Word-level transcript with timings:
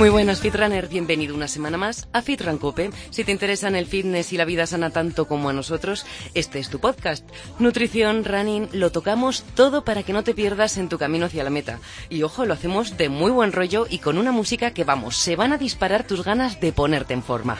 Muy 0.00 0.08
buenas 0.08 0.40
Fitrunner, 0.40 0.88
bienvenido 0.88 1.34
una 1.34 1.46
semana 1.46 1.76
más 1.76 2.08
a 2.14 2.22
Fitran 2.22 2.56
Cope. 2.56 2.88
Si 3.10 3.22
te 3.22 3.32
interesan 3.32 3.76
el 3.76 3.84
fitness 3.84 4.32
y 4.32 4.38
la 4.38 4.46
vida 4.46 4.66
sana 4.66 4.88
tanto 4.88 5.26
como 5.26 5.50
a 5.50 5.52
nosotros, 5.52 6.06
este 6.32 6.58
es 6.58 6.70
tu 6.70 6.80
podcast. 6.80 7.28
Nutrición, 7.58 8.24
running, 8.24 8.70
lo 8.72 8.92
tocamos 8.92 9.44
todo 9.54 9.84
para 9.84 10.02
que 10.02 10.14
no 10.14 10.24
te 10.24 10.32
pierdas 10.32 10.78
en 10.78 10.88
tu 10.88 10.96
camino 10.96 11.26
hacia 11.26 11.44
la 11.44 11.50
meta. 11.50 11.80
Y 12.08 12.22
ojo, 12.22 12.46
lo 12.46 12.54
hacemos 12.54 12.96
de 12.96 13.10
muy 13.10 13.30
buen 13.30 13.52
rollo 13.52 13.86
y 13.90 13.98
con 13.98 14.16
una 14.16 14.32
música 14.32 14.70
que 14.70 14.84
vamos, 14.84 15.18
se 15.18 15.36
van 15.36 15.52
a 15.52 15.58
disparar 15.58 16.06
tus 16.06 16.24
ganas 16.24 16.62
de 16.62 16.72
ponerte 16.72 17.12
en 17.12 17.22
forma. 17.22 17.58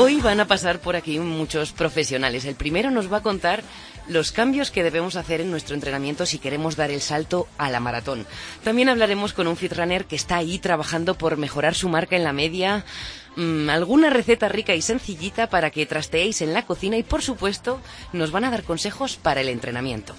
Hoy 0.00 0.20
van 0.20 0.38
a 0.38 0.46
pasar 0.46 0.78
por 0.78 0.94
aquí 0.94 1.18
muchos 1.18 1.72
profesionales. 1.72 2.44
El 2.44 2.54
primero 2.54 2.92
nos 2.92 3.12
va 3.12 3.16
a 3.16 3.22
contar 3.22 3.64
los 4.06 4.30
cambios 4.30 4.70
que 4.70 4.84
debemos 4.84 5.16
hacer 5.16 5.40
en 5.40 5.50
nuestro 5.50 5.74
entrenamiento 5.74 6.24
si 6.24 6.38
queremos 6.38 6.76
dar 6.76 6.92
el 6.92 7.00
salto 7.00 7.48
a 7.58 7.68
la 7.68 7.80
maratón. 7.80 8.24
También 8.62 8.90
hablaremos 8.90 9.32
con 9.32 9.48
un 9.48 9.56
fitrunner 9.56 10.04
que 10.04 10.14
está 10.14 10.36
ahí 10.36 10.60
trabajando 10.60 11.18
por 11.18 11.36
mejorar 11.36 11.74
su 11.74 11.88
marca 11.88 12.14
en 12.14 12.22
la 12.22 12.32
media, 12.32 12.84
mm, 13.34 13.70
alguna 13.70 14.08
receta 14.08 14.48
rica 14.48 14.72
y 14.76 14.82
sencillita 14.82 15.50
para 15.50 15.70
que 15.70 15.84
trasteéis 15.84 16.42
en 16.42 16.54
la 16.54 16.64
cocina 16.64 16.96
y 16.96 17.02
por 17.02 17.20
supuesto 17.20 17.80
nos 18.12 18.30
van 18.30 18.44
a 18.44 18.52
dar 18.52 18.62
consejos 18.62 19.16
para 19.16 19.40
el 19.40 19.48
entrenamiento. 19.48 20.14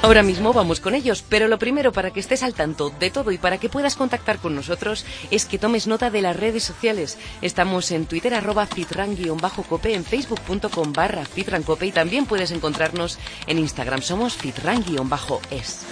Ahora 0.00 0.22
mismo 0.22 0.52
vamos 0.52 0.78
con 0.78 0.94
ellos, 0.94 1.24
pero 1.28 1.48
lo 1.48 1.58
primero 1.58 1.92
para 1.92 2.12
que 2.12 2.20
estés 2.20 2.44
al 2.44 2.54
tanto 2.54 2.90
de 3.00 3.10
todo 3.10 3.32
y 3.32 3.38
para 3.38 3.58
que 3.58 3.68
puedas 3.68 3.96
contactar 3.96 4.38
con 4.38 4.54
nosotros 4.54 5.04
es 5.32 5.44
que 5.44 5.58
tomes 5.58 5.88
nota 5.88 6.08
de 6.08 6.22
las 6.22 6.36
redes 6.36 6.62
sociales. 6.62 7.18
Estamos 7.42 7.90
en 7.90 8.06
Twitter 8.06 8.32
arroba 8.32 8.66
fitran-cope, 8.66 9.94
en 9.94 10.04
facebook.com 10.04 10.92
barra 10.92 11.24
fitrancope 11.24 11.86
y 11.86 11.92
también 11.92 12.26
puedes 12.26 12.52
encontrarnos 12.52 13.18
en 13.48 13.58
Instagram. 13.58 14.00
Somos 14.00 14.34
fitran-es. 14.34 15.84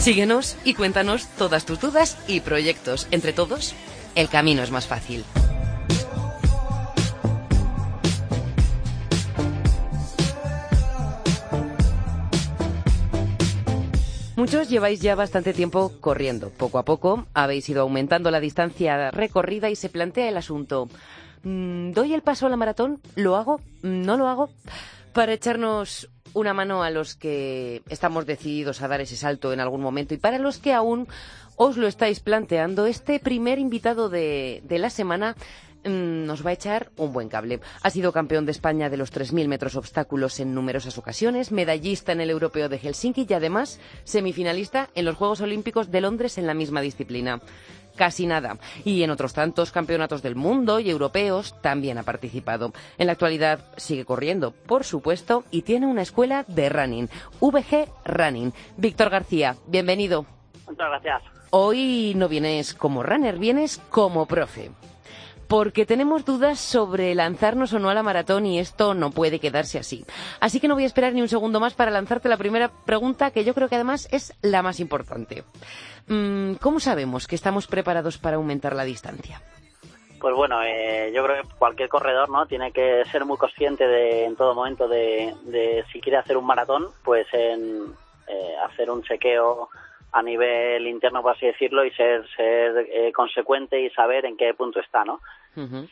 Síguenos 0.00 0.56
y 0.64 0.74
cuéntanos 0.74 1.26
todas 1.36 1.66
tus 1.66 1.78
dudas 1.78 2.16
y 2.26 2.40
proyectos. 2.40 3.06
Entre 3.10 3.32
todos, 3.34 3.74
el 4.14 4.28
camino 4.28 4.62
es 4.62 4.70
más 4.70 4.86
fácil. 4.86 5.24
Muchos 14.42 14.68
lleváis 14.68 15.00
ya 15.00 15.14
bastante 15.14 15.52
tiempo 15.52 15.92
corriendo. 16.00 16.50
Poco 16.50 16.78
a 16.78 16.84
poco 16.84 17.26
habéis 17.32 17.68
ido 17.68 17.82
aumentando 17.82 18.28
la 18.32 18.40
distancia 18.40 19.12
recorrida 19.12 19.70
y 19.70 19.76
se 19.76 19.88
plantea 19.88 20.28
el 20.28 20.36
asunto. 20.36 20.88
mm, 21.44 21.92
¿Doy 21.92 22.12
el 22.12 22.22
paso 22.22 22.46
a 22.46 22.48
la 22.48 22.56
maratón? 22.56 23.00
¿Lo 23.14 23.36
hago? 23.36 23.60
¿No 23.82 24.16
lo 24.16 24.26
hago? 24.26 24.50
Para 25.12 25.32
echarnos 25.32 26.10
una 26.32 26.54
mano 26.54 26.82
a 26.82 26.90
los 26.90 27.14
que 27.14 27.82
estamos 27.88 28.26
decididos 28.26 28.82
a 28.82 28.88
dar 28.88 29.00
ese 29.00 29.14
salto 29.14 29.52
en 29.52 29.60
algún 29.60 29.80
momento 29.80 30.12
y 30.12 30.16
para 30.16 30.40
los 30.40 30.58
que 30.58 30.72
aún 30.72 31.06
os 31.54 31.76
lo 31.76 31.86
estáis 31.86 32.18
planteando, 32.18 32.86
este 32.86 33.20
primer 33.20 33.60
invitado 33.60 34.08
de, 34.08 34.60
de 34.64 34.78
la 34.80 34.90
semana 34.90 35.36
mm, 35.84 36.26
nos 36.26 36.44
va 36.44 36.50
a 36.50 36.54
echar 36.54 36.90
un 36.96 37.12
buen 37.12 37.28
cable. 37.28 37.60
Ha 37.82 37.90
sido 37.90 38.12
campeón 38.12 38.46
de 38.46 38.52
España 38.52 38.90
de 38.90 38.96
los 38.96 39.12
3.000 39.12 39.48
metros 39.48 39.76
obstáculos 39.76 40.40
en 40.40 40.54
numerosas 40.54 40.98
ocasiones, 40.98 41.52
medallista 41.52 42.12
en 42.12 42.20
el 42.20 42.30
Europeo 42.30 42.68
de 42.68 42.78
Helsinki 42.78 43.26
y 43.28 43.34
además 43.34 43.80
semifinalista 44.04 44.90
en 44.94 45.04
los 45.04 45.16
Juegos 45.16 45.40
Olímpicos 45.40 45.90
de 45.90 46.00
Londres 46.00 46.38
en 46.38 46.46
la 46.46 46.54
misma 46.54 46.80
disciplina. 46.80 47.40
Casi 47.96 48.26
nada. 48.26 48.58
Y 48.84 49.02
en 49.02 49.10
otros 49.10 49.34
tantos 49.34 49.70
campeonatos 49.70 50.22
del 50.22 50.34
mundo 50.34 50.80
y 50.80 50.90
europeos 50.90 51.54
también 51.60 51.98
ha 51.98 52.02
participado. 52.02 52.72
En 52.98 53.06
la 53.06 53.12
actualidad 53.12 53.60
sigue 53.76 54.04
corriendo, 54.04 54.52
por 54.52 54.84
supuesto, 54.84 55.44
y 55.50 55.62
tiene 55.62 55.86
una 55.86 56.02
escuela 56.02 56.44
de 56.48 56.68
running, 56.68 57.08
VG 57.40 57.88
Running. 58.04 58.52
Víctor 58.76 59.10
García, 59.10 59.56
bienvenido. 59.66 60.24
Muchas 60.66 60.88
gracias. 60.88 61.22
Hoy 61.50 62.14
no 62.16 62.28
vienes 62.28 62.72
como 62.72 63.02
runner, 63.02 63.38
vienes 63.38 63.76
como 63.90 64.24
profe. 64.26 64.70
Porque 65.52 65.84
tenemos 65.84 66.24
dudas 66.24 66.58
sobre 66.58 67.14
lanzarnos 67.14 67.74
o 67.74 67.78
no 67.78 67.90
a 67.90 67.94
la 67.94 68.02
maratón 68.02 68.46
y 68.46 68.58
esto 68.58 68.94
no 68.94 69.10
puede 69.10 69.38
quedarse 69.38 69.78
así. 69.78 70.02
Así 70.40 70.60
que 70.60 70.66
no 70.66 70.72
voy 70.72 70.84
a 70.84 70.86
esperar 70.86 71.12
ni 71.12 71.20
un 71.20 71.28
segundo 71.28 71.60
más 71.60 71.74
para 71.74 71.90
lanzarte 71.90 72.30
la 72.30 72.38
primera 72.38 72.70
pregunta, 72.86 73.32
que 73.32 73.44
yo 73.44 73.52
creo 73.52 73.68
que 73.68 73.74
además 73.74 74.08
es 74.12 74.32
la 74.40 74.62
más 74.62 74.80
importante. 74.80 75.44
Mm, 76.06 76.54
¿Cómo 76.54 76.80
sabemos 76.80 77.26
que 77.26 77.34
estamos 77.34 77.66
preparados 77.66 78.16
para 78.16 78.36
aumentar 78.36 78.74
la 78.74 78.84
distancia? 78.84 79.42
Pues 80.22 80.34
bueno, 80.34 80.62
eh, 80.62 81.12
yo 81.14 81.22
creo 81.22 81.42
que 81.42 81.48
cualquier 81.58 81.90
corredor 81.90 82.30
no 82.30 82.46
tiene 82.46 82.72
que 82.72 83.04
ser 83.12 83.26
muy 83.26 83.36
consciente 83.36 83.86
de, 83.86 84.24
en 84.24 84.36
todo 84.36 84.54
momento 84.54 84.88
de, 84.88 85.34
de 85.42 85.84
si 85.92 86.00
quiere 86.00 86.16
hacer 86.16 86.38
un 86.38 86.46
maratón, 86.46 86.86
pues 87.04 87.26
en 87.34 87.92
eh, 88.26 88.56
hacer 88.64 88.90
un 88.90 89.02
chequeo 89.02 89.68
a 90.12 90.22
nivel 90.22 90.86
interno, 90.86 91.22
por 91.22 91.32
así 91.32 91.46
decirlo, 91.46 91.84
y 91.84 91.90
ser, 91.92 92.26
ser 92.36 92.86
eh, 92.92 93.12
consecuente 93.12 93.80
y 93.80 93.90
saber 93.90 94.26
en 94.26 94.36
qué 94.36 94.52
punto 94.54 94.78
está, 94.80 95.04
¿no? 95.04 95.20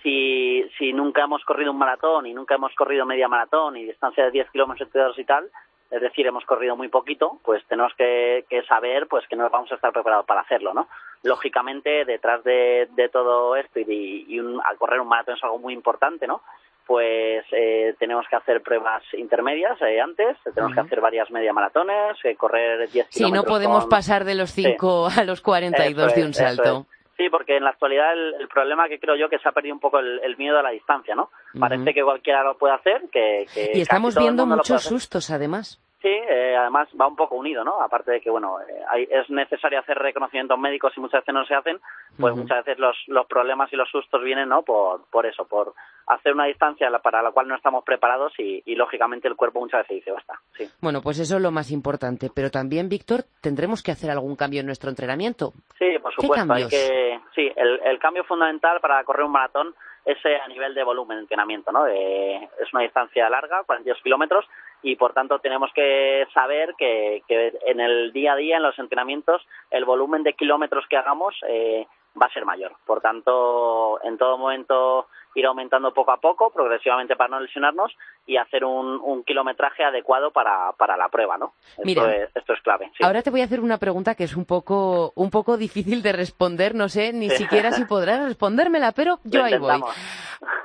Si, 0.02 0.64
si 0.78 0.92
nunca 0.92 1.22
hemos 1.24 1.44
corrido 1.44 1.70
un 1.72 1.78
maratón 1.78 2.26
y 2.26 2.32
nunca 2.34 2.54
hemos 2.54 2.74
corrido 2.74 3.04
media 3.06 3.28
maratón 3.28 3.76
y 3.76 3.84
distancia 3.84 4.24
de 4.24 4.30
10 4.30 4.50
kilómetros 4.50 5.18
y 5.18 5.24
tal, 5.24 5.50
es 5.90 6.00
decir, 6.00 6.26
hemos 6.26 6.44
corrido 6.44 6.76
muy 6.76 6.88
poquito, 6.88 7.38
pues 7.44 7.64
tenemos 7.66 7.92
que, 7.94 8.44
que 8.48 8.62
saber 8.62 9.06
pues 9.08 9.26
que 9.26 9.36
no 9.36 9.48
vamos 9.50 9.72
a 9.72 9.74
estar 9.74 9.92
preparados 9.92 10.24
para 10.24 10.42
hacerlo, 10.42 10.72
¿no? 10.72 10.86
Lógicamente, 11.24 12.04
detrás 12.04 12.42
de, 12.44 12.88
de 12.92 13.08
todo 13.08 13.56
esto 13.56 13.80
y, 13.80 13.84
de- 13.84 13.94
y 14.28 14.38
un- 14.40 14.60
al 14.64 14.76
correr 14.78 15.00
un 15.00 15.08
maratón 15.08 15.36
es 15.36 15.44
algo 15.44 15.58
muy 15.58 15.74
importante, 15.74 16.26
¿no? 16.26 16.42
Pues 16.90 17.44
eh, 17.52 17.94
tenemos 18.00 18.26
que 18.28 18.34
hacer 18.34 18.62
pruebas 18.62 19.04
intermedias 19.12 19.80
eh, 19.80 20.00
antes, 20.00 20.36
tenemos 20.42 20.74
que 20.74 20.80
hacer 20.80 21.00
varias 21.00 21.30
media 21.30 21.52
maratones, 21.52 22.16
eh, 22.24 22.34
correr 22.34 22.90
10 22.90 23.06
Sí, 23.10 23.20
no 23.22 23.26
kilómetros 23.28 23.46
podemos 23.54 23.80
con- 23.84 23.90
pasar 23.90 24.24
de 24.24 24.34
los 24.34 24.50
5 24.50 25.06
a 25.16 25.22
los 25.22 25.40
42 25.40 26.06
eso 26.10 26.20
de 26.20 26.26
un 26.26 26.34
salto. 26.34 26.86
Sí, 27.16 27.28
porque 27.30 27.58
en 27.58 27.62
la 27.62 27.70
actualidad 27.70 28.12
el, 28.14 28.34
el 28.40 28.48
problema 28.48 28.88
que 28.88 28.98
creo 28.98 29.14
yo 29.14 29.28
que 29.28 29.38
se 29.38 29.48
ha 29.48 29.52
perdido 29.52 29.72
un 29.76 29.80
poco 29.80 30.00
el, 30.00 30.18
el 30.24 30.36
miedo 30.36 30.58
a 30.58 30.64
la 30.64 30.70
distancia, 30.70 31.14
¿no? 31.14 31.30
Parece 31.60 31.94
que 31.94 32.02
cualquiera 32.02 32.42
lo 32.42 32.58
puede 32.58 32.74
hacer, 32.74 33.02
que, 33.12 33.46
que 33.54 33.70
Y 33.72 33.82
estamos 33.82 34.16
viendo 34.18 34.44
muchos 34.44 34.82
sustos, 34.82 35.30
además. 35.30 35.80
Sí, 36.02 36.08
eh, 36.08 36.56
además 36.56 36.88
va 36.98 37.06
un 37.06 37.16
poco 37.16 37.34
unido, 37.36 37.62
¿no? 37.62 37.82
Aparte 37.82 38.10
de 38.12 38.20
que, 38.22 38.30
bueno, 38.30 38.58
eh, 38.62 38.80
hay- 38.88 39.06
es 39.10 39.28
necesario 39.28 39.78
hacer 39.80 39.98
reconocimientos 39.98 40.58
médicos 40.58 40.94
y 40.96 41.00
muchas 41.00 41.20
veces 41.20 41.34
no 41.34 41.44
se 41.44 41.54
hacen, 41.54 41.78
pues 42.18 42.34
muchas 42.34 42.64
veces 42.64 42.78
los, 42.78 42.96
los 43.06 43.26
problemas 43.26 43.70
y 43.72 43.76
los 43.76 43.88
sustos 43.90 44.22
vienen, 44.22 44.48
¿no? 44.48 44.62
Por, 44.62 45.04
por 45.10 45.26
eso, 45.26 45.44
por 45.46 45.74
hacer 46.06 46.32
una 46.32 46.46
distancia 46.46 46.90
para 47.02 47.22
la 47.22 47.32
cual 47.32 47.48
no 47.48 47.54
estamos 47.54 47.84
preparados 47.84 48.32
y, 48.38 48.62
y, 48.64 48.74
lógicamente 48.76 49.28
el 49.28 49.36
cuerpo 49.36 49.60
muchas 49.60 49.82
veces 49.82 49.96
dice, 49.96 50.10
basta, 50.10 50.40
sí. 50.56 50.68
Bueno, 50.80 51.02
pues 51.02 51.18
eso 51.18 51.36
es 51.36 51.42
lo 51.42 51.50
más 51.50 51.70
importante. 51.70 52.30
Pero 52.34 52.50
también, 52.50 52.88
Víctor, 52.88 53.24
tendremos 53.42 53.82
que 53.82 53.92
hacer 53.92 54.10
algún 54.10 54.36
cambio 54.36 54.60
en 54.60 54.66
nuestro 54.66 54.88
entrenamiento. 54.88 55.52
Sí, 55.78 55.98
por 56.00 56.14
¿Qué 56.14 56.22
supuesto. 56.22 56.32
Hay 56.52 56.62
cambios? 56.62 56.70
que, 56.70 57.20
sí, 57.40 57.52
el, 57.56 57.80
el 57.84 57.98
cambio 57.98 58.24
fundamental 58.24 58.80
para 58.80 59.02
correr 59.04 59.24
un 59.24 59.32
maratón 59.32 59.74
es 60.04 60.18
eh, 60.24 60.38
a 60.42 60.48
nivel 60.48 60.74
de 60.74 60.82
volumen 60.82 61.18
de 61.18 61.22
entrenamiento, 61.22 61.72
¿no? 61.72 61.86
Eh, 61.86 62.48
es 62.60 62.72
una 62.72 62.82
distancia 62.82 63.28
larga, 63.28 63.62
42 63.64 64.02
kilómetros, 64.02 64.46
y 64.82 64.96
por 64.96 65.12
tanto 65.12 65.38
tenemos 65.40 65.70
que 65.74 66.26
saber 66.32 66.74
que, 66.78 67.22
que 67.28 67.52
en 67.66 67.80
el 67.80 68.12
día 68.12 68.32
a 68.32 68.36
día, 68.36 68.56
en 68.56 68.62
los 68.62 68.78
entrenamientos, 68.78 69.46
el 69.70 69.84
volumen 69.84 70.22
de 70.22 70.32
kilómetros 70.32 70.86
que 70.88 70.96
hagamos 70.96 71.34
eh, 71.48 71.86
va 72.20 72.26
a 72.26 72.32
ser 72.32 72.44
mayor. 72.44 72.72
Por 72.86 73.00
tanto, 73.00 74.00
en 74.04 74.16
todo 74.18 74.38
momento 74.38 75.06
ir 75.36 75.46
aumentando 75.46 75.94
poco 75.94 76.10
a 76.10 76.16
poco, 76.20 76.50
progresivamente 76.50 77.14
para 77.14 77.30
no 77.30 77.40
lesionarnos 77.40 77.92
y 78.26 78.36
hacer 78.36 78.64
un, 78.64 79.00
un 79.00 79.22
kilometraje 79.22 79.84
adecuado 79.84 80.32
para, 80.32 80.72
para 80.72 80.96
la 80.96 81.08
prueba, 81.08 81.38
¿no? 81.38 81.52
Esto, 81.70 81.82
Mira, 81.84 82.16
es, 82.16 82.30
esto 82.34 82.52
es 82.52 82.60
clave. 82.62 82.90
sí. 82.98 83.04
Ahora 83.04 83.22
te 83.22 83.30
voy 83.30 83.40
a 83.40 83.44
hacer 83.44 83.60
una 83.60 83.78
pregunta 83.78 84.16
que 84.16 84.24
es 84.24 84.34
un 84.36 84.44
poco, 84.44 85.12
un 85.14 85.30
poco 85.30 85.56
difícil 85.56 86.02
de 86.02 86.12
responder. 86.12 86.74
No 86.74 86.88
sé 86.88 87.12
ni 87.12 87.30
siquiera 87.30 87.70
si 87.72 87.84
podrás 87.84 88.24
respondérmela, 88.24 88.90
pero 88.92 89.18
yo 89.24 89.38
Lo 89.40 89.44
ahí 89.46 89.56
voy. 89.56 89.72
intentamos. 89.72 89.96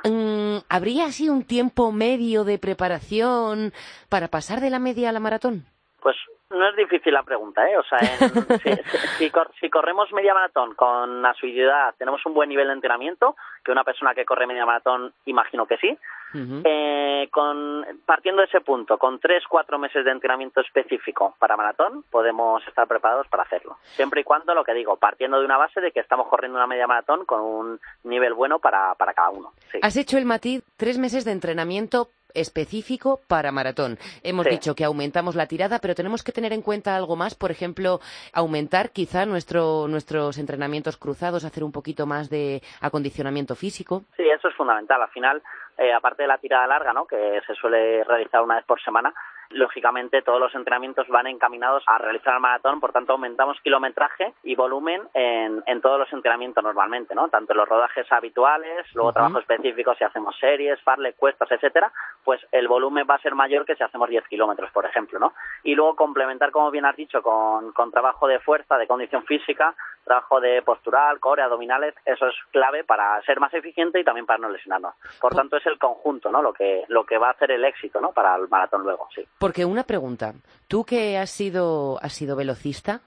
Mm, 0.04 0.58
¿Habría 0.70 1.06
así 1.06 1.30
un 1.30 1.44
tiempo 1.44 1.92
medio 1.92 2.44
de 2.44 2.58
preparación 2.58 3.72
para 4.10 4.30
pasar 4.30 4.62
de 4.62 4.70
la 4.72 4.80
media 4.80 5.10
a 5.10 5.12
la 5.12 5.20
maratón? 5.20 5.66
Pues 6.02 6.16
no 6.50 6.70
es 6.70 6.76
difícil 6.76 7.14
la 7.14 7.24
pregunta, 7.24 7.68
¿eh? 7.70 7.78
O 7.78 7.84
sea, 7.84 8.00
si, 9.60 9.70
corremos 9.70 10.12
media 10.14 10.34
maratón 10.34 10.76
con 10.76 11.26
asiduidad, 11.26 11.96
tenemos 11.98 12.24
un 12.26 12.34
buen 12.34 12.50
nivel 12.50 12.68
de 12.68 12.74
entrenamiento, 12.74 13.36
que 13.64 13.72
una 13.72 13.84
persona 13.84 14.14
que 14.14 14.26
corre 14.26 14.46
media 14.46 14.66
maratón 14.66 15.14
imagino 15.26 15.66
que 15.66 15.78
sí. 15.78 15.98
eh, 16.34 17.28
con, 17.32 17.86
partiendo 18.06 18.42
de 18.42 18.48
ese 18.48 18.62
punto, 18.62 18.98
con 18.98 19.20
tres, 19.20 19.44
cuatro 19.50 19.80
meses 19.80 20.06
de 20.06 20.12
entrenamiento 20.12 20.62
específico 20.62 21.36
para 21.40 21.58
maratón, 21.58 22.04
podemos 22.12 22.66
estar 22.68 22.88
preparados 22.88 23.28
para 23.28 23.44
hacerlo. 23.44 23.78
Siempre 23.82 24.22
y 24.22 24.24
cuando, 24.24 24.54
lo 24.54 24.64
que 24.64 24.74
digo, 24.74 24.98
partiendo 24.98 25.40
de 25.40 25.46
una 25.46 25.58
base 25.58 25.82
de 25.82 25.92
que 25.92 26.02
estamos 26.02 26.28
corriendo 26.28 26.58
una 26.58 26.68
media 26.68 26.88
maratón 26.88 27.26
con 27.26 27.42
un 27.42 27.80
nivel 28.04 28.34
bueno 28.34 28.60
para, 28.60 28.94
para 28.96 29.14
cada 29.14 29.30
uno. 29.30 29.54
Has 29.82 29.98
hecho 29.98 30.18
el 30.18 30.26
matiz 30.26 30.64
tres 30.78 31.00
meses 31.00 31.26
de 31.26 31.32
entrenamiento 31.32 32.10
específico 32.36 33.20
para 33.28 33.52
maratón. 33.52 33.98
Hemos 34.24 34.46
dicho 34.46 34.76
que 34.76 34.84
aumentamos 34.84 35.36
la 35.36 35.48
tirada, 35.48 35.80
pero 35.80 35.96
tenemos 35.96 36.24
que 36.24 36.32
tener 36.32 36.54
en 36.54 36.62
cuenta 36.62 36.96
algo 36.96 37.16
más, 37.16 37.36
por 37.36 37.52
ejemplo, 37.52 38.00
aumentar 38.34 38.92
quizá 38.92 39.26
nuestro, 39.26 39.88
nuestros 39.88 40.38
entrenamientos 40.38 40.98
cruzados, 40.98 41.46
hacer 41.46 41.64
un 41.64 41.72
poquito 41.72 42.06
más 42.06 42.30
de 42.30 42.62
acondicionamiento 42.82 43.56
físico. 43.56 44.04
Sí, 44.16 44.24
eso 44.30 44.48
es 44.48 44.56
fundamental. 44.56 45.02
Al 45.02 45.10
final, 45.10 45.42
eh, 45.78 45.94
aparte 45.94 46.24
de 46.24 46.28
la 46.28 46.38
tirada 46.38 46.68
larga, 46.68 46.94
¿no? 46.94 47.06
que 47.06 47.42
se 47.46 47.56
suele 47.56 48.04
realizar 48.04 48.42
una 48.42 48.56
vez 48.56 48.66
por 48.66 48.82
semana, 48.82 49.14
lógicamente 49.50 50.22
todos 50.22 50.40
los 50.40 50.54
entrenamientos 50.56 51.08
van 51.08 51.28
encaminados 51.28 51.84
a 51.88 51.98
realizar 51.98 52.36
el 52.36 52.40
maratón, 52.40 52.80
por 52.80 52.92
tanto 52.92 53.14
aumentamos 53.14 53.60
kilometraje 53.62 54.34
y 54.44 54.56
volumen 54.56 55.02
en, 55.14 55.64
en 55.66 55.82
todos 55.82 56.00
los 56.00 56.12
entrenamientos 56.14 56.64
normalmente, 56.64 57.16
¿no? 57.16 57.30
Tanto 57.30 57.54
en 57.54 57.58
los 57.58 57.70
rodajes 57.70 58.12
habituales, 58.12 58.86
luego 58.94 59.14
trabajos 59.14 59.42
específicos 59.42 59.98
si 59.98 60.04
hacemos 60.04 60.36
series, 60.40 60.82
farle, 60.82 61.14
cuestas, 61.14 61.52
etcétera, 61.52 61.92
pues 62.24 62.42
el 62.52 62.68
volumen 62.68 63.06
va 63.10 63.16
a 63.16 63.22
ser 63.22 63.36
mayor 63.36 63.66
que 63.66 63.76
si 63.76 63.84
hacemos 63.84 64.10
10 64.10 64.28
kilómetros, 64.28 64.72
por 64.72 64.86
ejemplo, 64.86 65.20
¿no? 65.20 65.34
Y 65.64 65.76
luego 65.76 65.96
complementar, 65.96 66.52
como 66.52 66.72
bien 66.72 66.86
has 66.86 66.96
dicho, 66.96 67.22
con, 67.22 67.72
con 67.74 67.92
trabajo 67.92 68.28
de 68.28 68.40
fuerza, 68.40 68.78
de 68.78 68.88
condición 68.88 69.24
física, 69.26 69.76
trabajo 70.06 70.40
de 70.40 70.62
postural, 70.62 71.20
core, 71.20 71.42
abdominales, 71.42 71.96
eso 72.06 72.28
es 72.28 72.36
clave 72.52 72.84
para 72.84 73.22
ser 73.24 73.40
más 73.40 73.54
eficiente 73.54 74.00
y 74.00 74.04
también 74.04 74.26
para 74.26 74.40
no 74.40 74.50
lesionarnos. 74.50 74.94
Por 75.20 75.36
tanto, 75.36 75.58
es 75.58 75.66
el 75.66 75.78
conjunto, 75.78 76.32
¿no? 76.32 76.42
Lo 76.42 76.54
que, 76.54 76.84
lo 76.88 77.06
que 77.06 77.18
va 77.18 77.30
a 77.30 77.32
hacer 77.32 77.52
el 77.52 77.66
éxito, 77.66 78.00
¿no? 78.00 78.12
Para 78.12 78.36
el 78.36 78.48
maratón 78.48 78.84
luego, 78.84 79.08
sí. 79.14 79.26
Porque 79.40 79.66
una 79.66 79.84
pregunta, 79.84 80.34
tú 80.68 80.86
que 80.86 81.18
has 81.18 81.32
sido, 81.32 82.00
has 82.02 82.14
sido 82.14 82.36
velocista, 82.36 83.02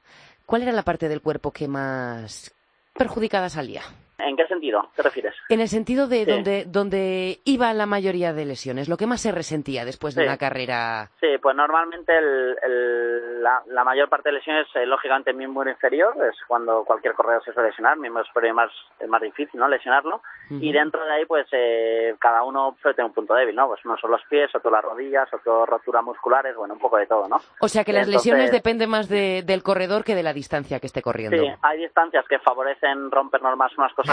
¿cuál 0.44 0.62
era 0.62 0.72
la 0.72 0.82
parte 0.82 1.08
del 1.08 1.22
cuerpo 1.22 1.52
que 1.52 1.68
más 1.68 2.54
perjudicada 2.94 3.48
salía? 3.48 3.82
¿En 4.18 4.36
qué 4.36 4.46
sentido 4.46 4.88
te 4.96 5.02
refieres? 5.02 5.34
En 5.48 5.60
el 5.60 5.68
sentido 5.68 6.08
de 6.08 6.26
donde, 6.26 6.64
donde 6.66 7.38
iba 7.44 7.72
la 7.72 7.86
mayoría 7.86 8.32
de 8.32 8.44
lesiones, 8.44 8.88
lo 8.88 8.96
que 8.96 9.06
más 9.06 9.20
se 9.20 9.30
resentía 9.30 9.84
después 9.84 10.16
de 10.16 10.24
una 10.24 10.36
carrera. 10.36 11.10
Sí, 11.20 11.28
pues 11.40 11.54
normalmente 11.54 12.18
el, 12.18 13.42
la, 13.42 13.84
mayor 13.84 14.08
parte 14.08 14.30
de 14.30 14.34
lesiones, 14.34 14.66
eh, 14.74 14.86
lógicamente, 14.86 15.30
en 15.30 15.36
miembro 15.36 15.70
inferior, 15.70 16.14
es 16.28 16.36
cuando 16.48 16.84
cualquier 16.84 17.14
corredor 17.14 17.44
se 17.44 17.52
suele 17.52 17.68
lesionar, 17.68 17.96
miembro 17.96 18.24
superior 18.24 18.54
más, 18.54 18.72
es 18.98 19.08
más 19.08 19.22
difícil, 19.22 19.58
¿no? 19.60 19.68
Lesionarlo. 19.68 20.20
Y 20.50 20.72
dentro 20.72 21.04
de 21.04 21.12
ahí, 21.12 21.26
pues 21.26 21.46
eh, 21.52 22.16
cada 22.18 22.42
uno 22.42 22.76
suele 22.82 22.96
tener 22.96 23.08
un 23.08 23.14
punto 23.14 23.34
débil, 23.34 23.54
¿no? 23.54 23.68
Pues 23.68 23.84
uno 23.84 23.96
son 23.98 24.10
los 24.10 24.22
pies, 24.28 24.50
otro 24.54 24.70
las 24.70 24.82
rodillas, 24.82 25.32
otro 25.32 25.64
roturas 25.64 26.02
musculares, 26.02 26.56
bueno, 26.56 26.74
un 26.74 26.80
poco 26.80 26.96
de 26.96 27.06
todo, 27.06 27.28
¿no? 27.28 27.36
O 27.60 27.68
sea 27.68 27.84
que 27.84 27.92
las 27.92 28.08
lesiones 28.08 28.50
dependen 28.50 28.90
más 28.90 29.08
de, 29.08 29.42
del 29.44 29.62
corredor 29.62 30.04
que 30.04 30.14
de 30.14 30.22
la 30.22 30.32
distancia 30.32 30.80
que 30.80 30.86
esté 30.86 31.02
corriendo. 31.02 31.36
Sí, 31.36 31.48
hay 31.62 31.78
distancias 31.78 32.24
que 32.28 32.38
favorecen 32.38 33.10
romper 33.10 33.42
normas 33.42 33.76
unas 33.76 33.92
cosas 33.92 34.07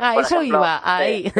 ah, 0.00 0.14
eso 0.20 0.42
iba, 0.42 0.80
ahí. 0.84 1.32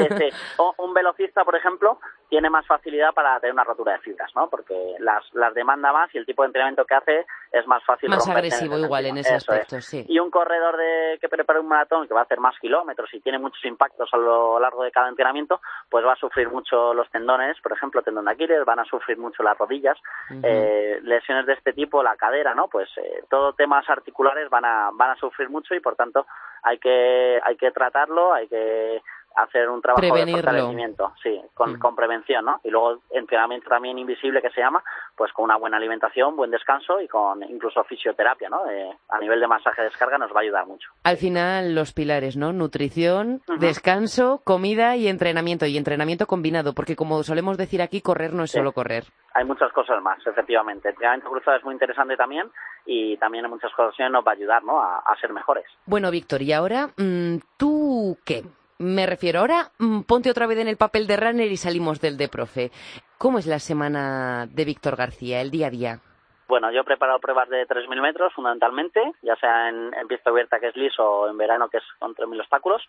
un 0.79 0.95
velocista, 0.95 1.45
por 1.45 1.57
ejemplo, 1.57 1.99
tiene 2.29 2.51
más 2.51 2.67
facilidad 2.67 3.13
para 3.15 3.41
tener 3.41 3.55
una 3.55 3.65
rotura 3.65 3.93
de 3.93 3.99
fibras, 4.01 4.31
¿no? 4.35 4.49
Porque 4.51 4.75
las, 4.99 5.23
las 5.33 5.55
demanda 5.55 5.93
más 5.93 6.15
y 6.15 6.19
el 6.19 6.27
tipo 6.27 6.43
de 6.43 6.49
entrenamiento 6.49 6.85
que 6.85 6.95
hace 6.95 7.27
es 7.53 7.67
más 7.67 7.83
fácil. 7.85 8.11
Más 8.11 8.29
agresivo 8.29 8.79
igual 8.79 9.07
en 9.07 9.19
ese 9.19 9.35
aspecto, 9.35 9.81
sí. 9.81 10.05
Y 10.09 10.19
un 10.19 10.31
corredor 10.31 10.77
de, 10.77 11.19
que 11.21 11.29
prepara 11.29 11.61
un 11.61 11.69
maratón 11.69 12.07
que 12.07 12.15
va 12.15 12.21
a 12.21 12.25
hacer 12.25 12.39
más 12.41 12.59
kilómetros 12.59 13.13
y 13.15 13.21
tiene 13.21 13.39
muchos 13.39 13.65
impactos 13.65 14.11
a 14.13 14.19
lo 14.19 14.61
largo 14.61 14.83
de 14.85 14.91
cada 14.91 15.09
entrenamiento, 15.09 15.61
pues 15.89 16.05
va 16.05 16.13
a 16.13 16.17
sufrir 16.17 16.51
mucho 16.51 16.93
los 16.93 17.11
tendones, 17.11 17.59
por 17.63 17.73
ejemplo, 17.73 18.03
tendón 18.03 18.27
de 18.27 18.33
Aquiles, 18.33 18.65
van 18.65 18.81
a 18.81 18.85
sufrir 18.85 19.19
mucho 19.19 19.43
las 19.43 19.57
rodillas, 19.57 19.97
eh, 20.43 21.01
lesiones 21.03 21.47
de 21.47 21.55
este 21.55 21.73
tipo, 21.73 22.03
la 22.03 22.17
cadera, 22.17 22.55
¿no? 22.55 22.69
Pues 22.69 22.89
eh, 22.99 23.25
todo 23.31 23.55
temas 23.55 23.89
articulares 23.89 24.51
van 24.51 24.65
a, 24.65 24.91
van 24.93 25.11
a 25.11 25.17
sufrir 25.17 25.49
mucho 25.49 25.75
y 25.75 25.81
por 25.81 25.97
tanto 25.97 26.27
hay 26.63 26.79
que, 26.79 27.41
hay 27.43 27.57
que 27.57 27.71
tratarlo, 27.71 28.33
hay 28.33 28.49
que 28.49 29.03
hacer 29.43 29.69
un 29.69 29.81
trabajo 29.81 30.03
de 30.03 30.33
fortalecimiento, 30.33 31.13
sí, 31.23 31.41
con, 31.55 31.75
mm. 31.75 31.79
con, 31.79 31.97
prevención, 31.97 32.45
¿no? 32.45 32.61
Y 32.65 32.71
luego 32.71 33.01
entrenamiento 33.11 33.69
también 33.69 33.99
invisible 33.99 34.43
que 34.43 34.51
se 34.51 34.61
llama, 34.61 34.83
pues 35.17 35.33
con 35.33 35.45
una 35.45 35.57
buena 35.57 35.77
alimentación, 35.77 36.37
buen 36.37 36.51
descanso 36.51 37.01
y 37.01 37.09
con 37.09 37.43
incluso 37.43 37.83
fisioterapia, 37.85 38.49
¿no? 38.49 38.69
Eh, 38.69 38.91
a 39.09 39.19
nivel 39.19 39.41
de 39.41 39.47
masaje 39.47 39.83
de 39.83 39.89
descarga 39.89 40.19
nos 40.19 40.33
va 40.33 40.41
a 40.41 40.43
ayudar 40.43 40.67
mucho. 40.67 40.91
Al 41.05 41.17
final 41.17 41.75
los 41.75 41.93
pilares, 41.93 42.37
¿no? 42.37 42.53
Nutrición, 42.53 43.41
descanso, 43.59 44.41
comida 44.45 44.97
y 44.97 45.09
entrenamiento 45.09 45.67
y 45.67 45.77
entrenamiento 45.77 46.27
combinado, 46.27 46.75
porque 46.75 46.97
como 46.97 47.23
solemos 47.23 47.57
decir 47.57 47.83
aquí, 47.83 48.01
correr 48.01 48.35
no 48.35 48.45
es 48.45 48.51
solo 48.51 48.73
correr. 48.73 49.05
Hay 49.35 49.45
muchas 49.45 49.73
cosas 49.73 50.03
más, 50.03 50.19
efectivamente. 50.27 50.89
El 50.89 50.95
entrenamiento 50.95 51.31
cruzado 51.31 51.57
es 51.57 51.65
muy 51.65 51.75
interesante 51.75 52.17
también 52.17 52.51
y 52.87 53.17
también 53.19 53.45
en 53.45 53.51
muchas 53.51 53.73
ocasiones 53.73 54.13
nos 54.13 54.27
va 54.27 54.33
a 54.33 54.35
ayudar, 54.35 54.65
¿no? 54.65 54.81
A, 54.81 55.03
ser 55.21 55.33
mejores. 55.33 55.65
Bueno, 55.85 56.11
Víctor, 56.11 56.43
y 56.43 56.53
ahora, 56.53 56.89
mm, 56.97 57.39
¿tú 57.57 58.17
qué? 58.25 58.45
Me 58.79 59.07
refiero 59.07 59.41
ahora, 59.41 59.73
mm, 59.79 60.03
ponte 60.03 60.31
otra 60.31 60.47
vez 60.47 60.59
en 60.59 60.69
el 60.69 60.77
papel 60.77 61.09
de 61.09 61.17
runner 61.17 61.51
y 61.51 61.57
salimos 61.57 62.01
del 62.01 62.17
de 62.17 62.29
profe. 62.29 62.71
¿Cómo 63.19 63.41
es 63.41 63.47
la 63.47 63.59
semana 63.59 64.47
de 64.47 64.65
Víctor 64.65 64.95
García, 64.95 65.41
el 65.41 65.51
día 65.51 65.67
a 65.67 65.71
día? 65.71 66.01
Bueno, 66.47 66.71
yo 66.71 66.81
he 66.81 66.85
preparado 66.85 67.19
pruebas 67.19 67.49
de 67.49 67.67
3.000 67.67 68.01
metros 68.01 68.33
fundamentalmente, 68.33 69.01
ya 69.23 69.35
sea 69.37 69.69
en, 69.69 69.91
pista 70.09 70.31
abierta 70.31 70.61
que 70.61 70.69
es 70.69 70.77
liso 70.77 71.03
o 71.03 71.29
en 71.29 71.37
verano 71.37 71.69
que 71.69 71.79
es 71.79 71.85
con 71.99 72.15
3.000 72.15 72.41
obstáculos. 72.41 72.81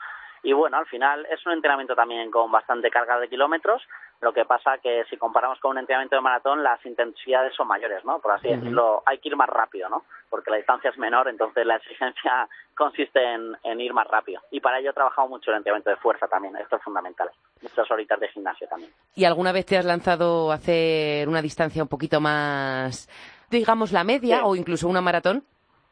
Y 0.44 0.54
bueno, 0.54 0.78
al 0.78 0.86
final 0.88 1.26
es 1.30 1.46
un 1.46 1.54
entrenamiento 1.54 1.96
también 1.96 2.32
con 2.32 2.52
bastante 2.52 2.90
carga 2.90 3.20
de 3.20 3.30
kilómetros, 3.30 3.82
lo 4.22 4.34
que 4.34 4.44
pasa 4.44 4.80
que 4.80 5.06
si 5.10 5.16
comparamos 5.16 5.60
con 5.60 5.72
un 5.72 5.78
entrenamiento 5.78 6.18
de 6.18 6.22
maratón 6.22 6.62
las 6.62 6.86
intensidades 6.86 7.56
son 7.56 7.68
mayores, 7.68 8.04
¿no? 8.04 8.20
Por 8.20 8.34
así 8.34 8.50
decirlo, 8.50 9.02
hay 9.06 9.20
que 9.20 9.30
ir 9.30 9.36
más 9.38 9.48
rápido, 9.48 9.88
¿no? 9.88 10.04
Porque 10.30 10.52
la 10.52 10.58
distancia 10.58 10.90
es 10.90 10.98
menor, 10.98 11.30
entonces 11.30 11.66
la 11.66 11.78
exigencia 11.78 12.48
consiste 12.76 13.20
en, 13.22 13.80
ir 13.80 13.94
más 13.94 14.08
rápido. 14.08 14.42
Y 14.52 14.60
para 14.60 14.80
ello 14.80 14.90
he 14.90 14.94
trabajado 14.94 15.30
mucho 15.30 15.52
el 15.52 15.58
entrenamiento 15.58 15.90
de 15.90 15.96
fuerza 15.98 16.28
también, 16.28 16.56
esto 16.58 16.76
es 16.76 16.84
fundamental. 16.84 17.32
Muchas 17.62 17.90
horitas 17.90 18.20
de 18.20 18.28
gimnasio 18.28 18.68
también. 18.68 18.92
¿Y 19.16 19.24
alguna 19.24 19.54
vez 19.54 19.66
te 19.66 19.78
has 19.78 19.86
lanzado 19.86 20.52
a 20.52 20.56
hacer 20.56 21.30
una 21.30 21.42
distancia 21.42 21.82
un 21.82 21.90
poquito 21.90 22.20
más, 22.20 23.08
digamos, 23.50 23.94
la 23.94 24.04
media 24.04 24.44
o 24.44 24.56
incluso 24.56 24.90
una 24.90 25.02
maratón? 25.02 25.46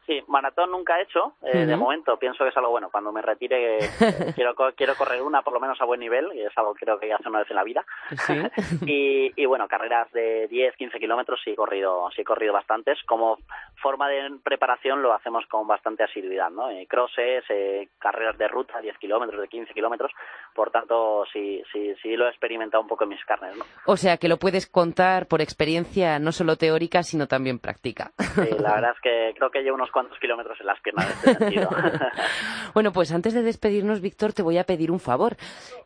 Sí, 0.08 0.24
maratón 0.26 0.70
nunca 0.70 0.98
he 0.98 1.02
hecho, 1.02 1.34
eh, 1.42 1.66
de 1.66 1.76
momento 1.76 2.16
pienso 2.16 2.42
que 2.42 2.48
es 2.48 2.56
algo 2.56 2.70
bueno. 2.70 2.88
Cuando 2.90 3.12
me 3.12 3.20
retire 3.20 3.76
eh, 3.76 3.80
quiero, 4.34 4.54
quiero 4.74 4.94
correr 4.94 5.20
una 5.20 5.42
por 5.42 5.52
lo 5.52 5.60
menos 5.60 5.78
a 5.82 5.84
buen 5.84 6.00
nivel, 6.00 6.32
y 6.34 6.40
es 6.40 6.56
algo 6.56 6.72
que 6.72 6.86
creo 6.86 6.98
que 6.98 7.12
hace 7.12 7.28
una 7.28 7.40
vez 7.40 7.50
en 7.50 7.56
la 7.56 7.62
vida. 7.62 7.84
y, 8.86 9.30
y, 9.36 9.44
bueno, 9.44 9.68
carreras 9.68 10.10
de 10.12 10.48
10, 10.48 10.76
15 10.76 10.98
kilómetros 10.98 11.38
sí 11.44 11.50
he 11.50 11.56
corrido, 11.56 12.08
sí 12.16 12.22
he 12.22 12.24
corrido 12.24 12.54
bastantes. 12.54 12.98
Como 13.04 13.36
forma 13.82 14.08
de 14.08 14.30
preparación 14.42 15.02
lo 15.02 15.12
hacemos 15.12 15.44
con 15.44 15.66
bastante 15.66 16.04
asiduidad, 16.04 16.48
¿no? 16.48 16.70
Eh, 16.70 16.86
crosses, 16.88 17.44
eh, 17.50 17.90
carreras 17.98 18.38
de 18.38 18.48
ruta, 18.48 18.80
10 18.80 18.96
kilómetros, 18.96 19.38
de 19.42 19.48
15 19.48 19.74
kilómetros. 19.74 20.10
Por 20.54 20.70
tanto, 20.70 21.26
sí, 21.30 21.62
sí, 21.70 21.94
sí 22.02 22.16
lo 22.16 22.28
he 22.28 22.30
experimentado 22.30 22.82
un 22.82 22.88
poco 22.88 23.04
en 23.04 23.10
mis 23.10 23.24
carnes, 23.26 23.58
¿no? 23.58 23.64
O 23.84 23.98
sea, 23.98 24.16
que 24.16 24.28
lo 24.28 24.38
puedes 24.38 24.66
contar 24.66 25.26
por 25.26 25.42
experiencia 25.42 26.18
no 26.18 26.32
solo 26.32 26.56
teórica, 26.56 27.02
sino 27.02 27.26
también 27.26 27.58
práctica. 27.58 28.12
Sí, 28.16 28.56
la 28.58 28.76
verdad 28.76 28.92
es 28.94 29.00
que 29.02 29.34
creo 29.36 29.50
que 29.50 29.60
llevo 29.60 29.76
unos 29.76 29.90
cuantos 29.98 30.18
kilómetros 30.20 30.56
en 30.60 30.66
las 30.66 30.80
piernas 30.80 31.06
en 31.06 31.12
este 31.12 31.34
sentido. 31.34 31.70
bueno, 32.74 32.92
pues 32.92 33.10
antes 33.10 33.34
de 33.34 33.42
despedirnos, 33.42 34.00
Víctor, 34.00 34.32
te 34.32 34.42
voy 34.42 34.56
a 34.56 34.62
pedir 34.62 34.92
un 34.92 35.00
favor. 35.00 35.36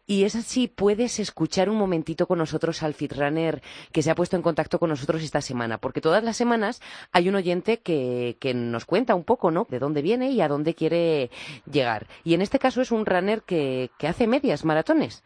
Y 0.07 0.25
es 0.25 0.37
así, 0.37 0.69
puedes 0.69 1.19
escuchar 1.19 1.71
un 1.71 1.76
momentito 1.76 2.26
con 2.26 2.37
nosotros 2.37 2.83
al 2.83 2.92
Fitrunner 2.92 3.62
que 3.90 4.02
se 4.02 4.11
ha 4.11 4.14
puesto 4.14 4.37
en 4.37 4.42
contacto 4.42 4.78
con 4.78 4.90
nosotros 4.90 5.23
esta 5.23 5.40
semana, 5.40 5.78
porque 5.78 6.02
todas 6.02 6.23
las 6.23 6.37
semanas 6.37 6.83
hay 7.11 7.31
un 7.31 7.37
oyente 7.37 7.78
que, 7.78 8.37
que 8.38 8.52
nos 8.52 8.85
cuenta 8.85 9.14
un 9.14 9.25
poco, 9.25 9.50
¿no? 9.50 9.66
De 9.71 9.78
dónde 9.78 10.02
viene 10.02 10.31
y 10.31 10.42
a 10.42 10.49
dónde 10.49 10.75
quiere 10.75 11.31
llegar. 11.64 12.07
Y 12.23 12.35
en 12.35 12.42
este 12.42 12.59
caso 12.59 12.83
es 12.83 12.92
un 12.92 13.07
runner 13.07 13.40
que, 13.40 13.88
que 13.97 14.09
hace 14.09 14.26
medias 14.26 14.66
maratones. 14.66 15.25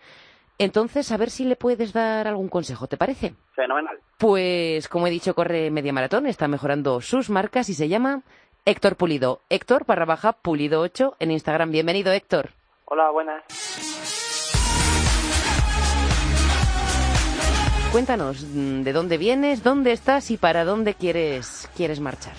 Entonces, 0.59 1.13
a 1.13 1.17
ver 1.17 1.31
si 1.31 1.45
le 1.45 1.57
puedes 1.57 1.93
dar 1.93 2.29
algún 2.29 2.49
consejo, 2.49 2.87
¿te 2.87 2.97
parece? 2.97 3.35
Fenomenal. 3.55 3.99
Pues, 4.17 4.89
como 4.89 5.07
he 5.07 5.11
dicho, 5.11 5.35
corre 5.35 5.71
media 5.71 5.93
maratón, 5.93 6.27
está 6.27 6.49
mejorando 6.49 7.03
sus 7.03 7.29
marcas 7.29 7.69
y 7.69 7.75
se 7.75 7.89
llama 7.89 8.23
Héctor 8.69 8.97
Pulido. 8.97 9.43
Héctor 9.49 9.87
barra 9.87 10.07
baja 10.07 10.33
Pulido 10.33 10.81
8 10.81 11.15
en 11.21 11.31
Instagram. 11.31 11.71
Bienvenido, 11.71 12.11
Héctor. 12.13 12.51
Hola, 12.87 13.11
buenas. 13.11 13.45
Cuéntanos 17.93 18.43
mm, 18.43 18.83
de 18.83 18.93
dónde 18.93 19.19
vienes, 19.19 19.63
dónde 19.63 19.93
estás 19.93 20.33
y 20.33 20.37
para 20.37 20.65
dónde 20.65 20.95
quieres, 20.95 21.71
quieres 21.77 22.01
marchar. 22.01 22.33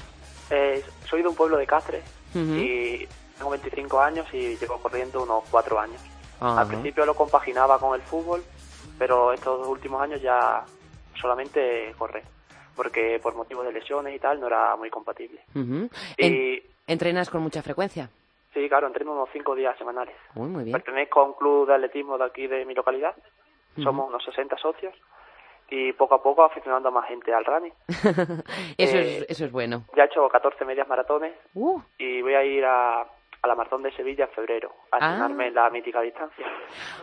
Eh, 0.50 0.84
soy 1.10 1.22
de 1.22 1.30
un 1.30 1.36
pueblo 1.36 1.56
de 1.56 1.66
Cáceres 1.66 2.04
y 2.36 3.08
tengo 3.38 3.50
25 3.52 4.02
años 4.02 4.28
y 4.34 4.58
llevo 4.58 4.80
corriendo 4.80 5.24
unos 5.24 5.46
4 5.50 5.80
años. 5.80 6.02
Al 6.42 6.68
principio 6.68 7.06
lo 7.06 7.16
compaginaba 7.16 7.80
con 7.80 7.96
el 7.96 8.02
fútbol, 8.02 8.44
pero 9.00 9.32
estos 9.32 9.66
últimos 9.66 10.02
años 10.02 10.22
ya 10.22 10.66
solamente 11.22 11.96
corre. 11.98 12.22
Porque 12.78 13.20
por 13.22 13.36
motivos 13.36 13.66
de 13.66 13.74
lesiones 13.74 14.16
y 14.16 14.20
tal 14.20 14.40
no 14.40 14.48
era 14.48 14.76
muy 14.78 14.90
compatible. 14.90 15.42
y, 16.18 16.64
¿Entrenas 16.88 17.30
con 17.30 17.42
mucha 17.42 17.62
frecuencia? 17.62 18.10
Sí, 18.54 18.70
claro, 18.70 18.88
entreno 18.88 19.12
unos 19.12 19.30
cinco 19.34 19.56
días 19.56 19.78
semanales. 19.78 20.16
Muy, 20.36 20.48
muy 20.48 20.64
bien. 20.64 20.72
Pertenezco 20.72 21.20
a 21.20 21.26
un 21.26 21.34
club 21.34 21.68
de 21.68 21.74
atletismo 21.74 22.18
de 22.18 22.24
aquí 22.24 22.48
de 22.48 22.64
mi 22.64 22.74
localidad. 22.74 23.16
Somos 23.84 24.08
unos 24.08 24.24
60 24.24 24.58
socios 24.58 24.96
y 25.70 25.94
poco 25.94 26.16
a 26.16 26.24
poco 26.24 26.44
aficionando 26.44 26.90
a 26.90 26.92
más 26.92 27.08
gente 27.08 27.34
al 27.34 27.46
running. 27.46 27.74
eso, 28.78 28.98
es, 28.98 29.22
eh, 29.22 29.26
eso 29.30 29.46
es 29.46 29.52
bueno. 29.52 29.84
Ya 29.96 30.04
he 30.04 30.06
hecho 30.06 30.28
14 30.28 30.66
medias 30.66 30.88
maratones 30.88 31.34
uh. 31.54 31.80
y 32.00 32.22
voy 32.22 32.34
a 32.34 32.44
ir 32.44 32.66
a, 32.66 33.06
a 33.42 33.48
la 33.48 33.56
maratón 33.56 33.84
de 33.84 33.92
Sevilla 33.92 34.26
en 34.26 34.32
febrero, 34.32 34.74
a 34.92 34.98
ah. 35.00 35.28
en 35.30 35.54
la 35.54 35.70
mítica 35.70 36.02
distancia. 36.02 36.46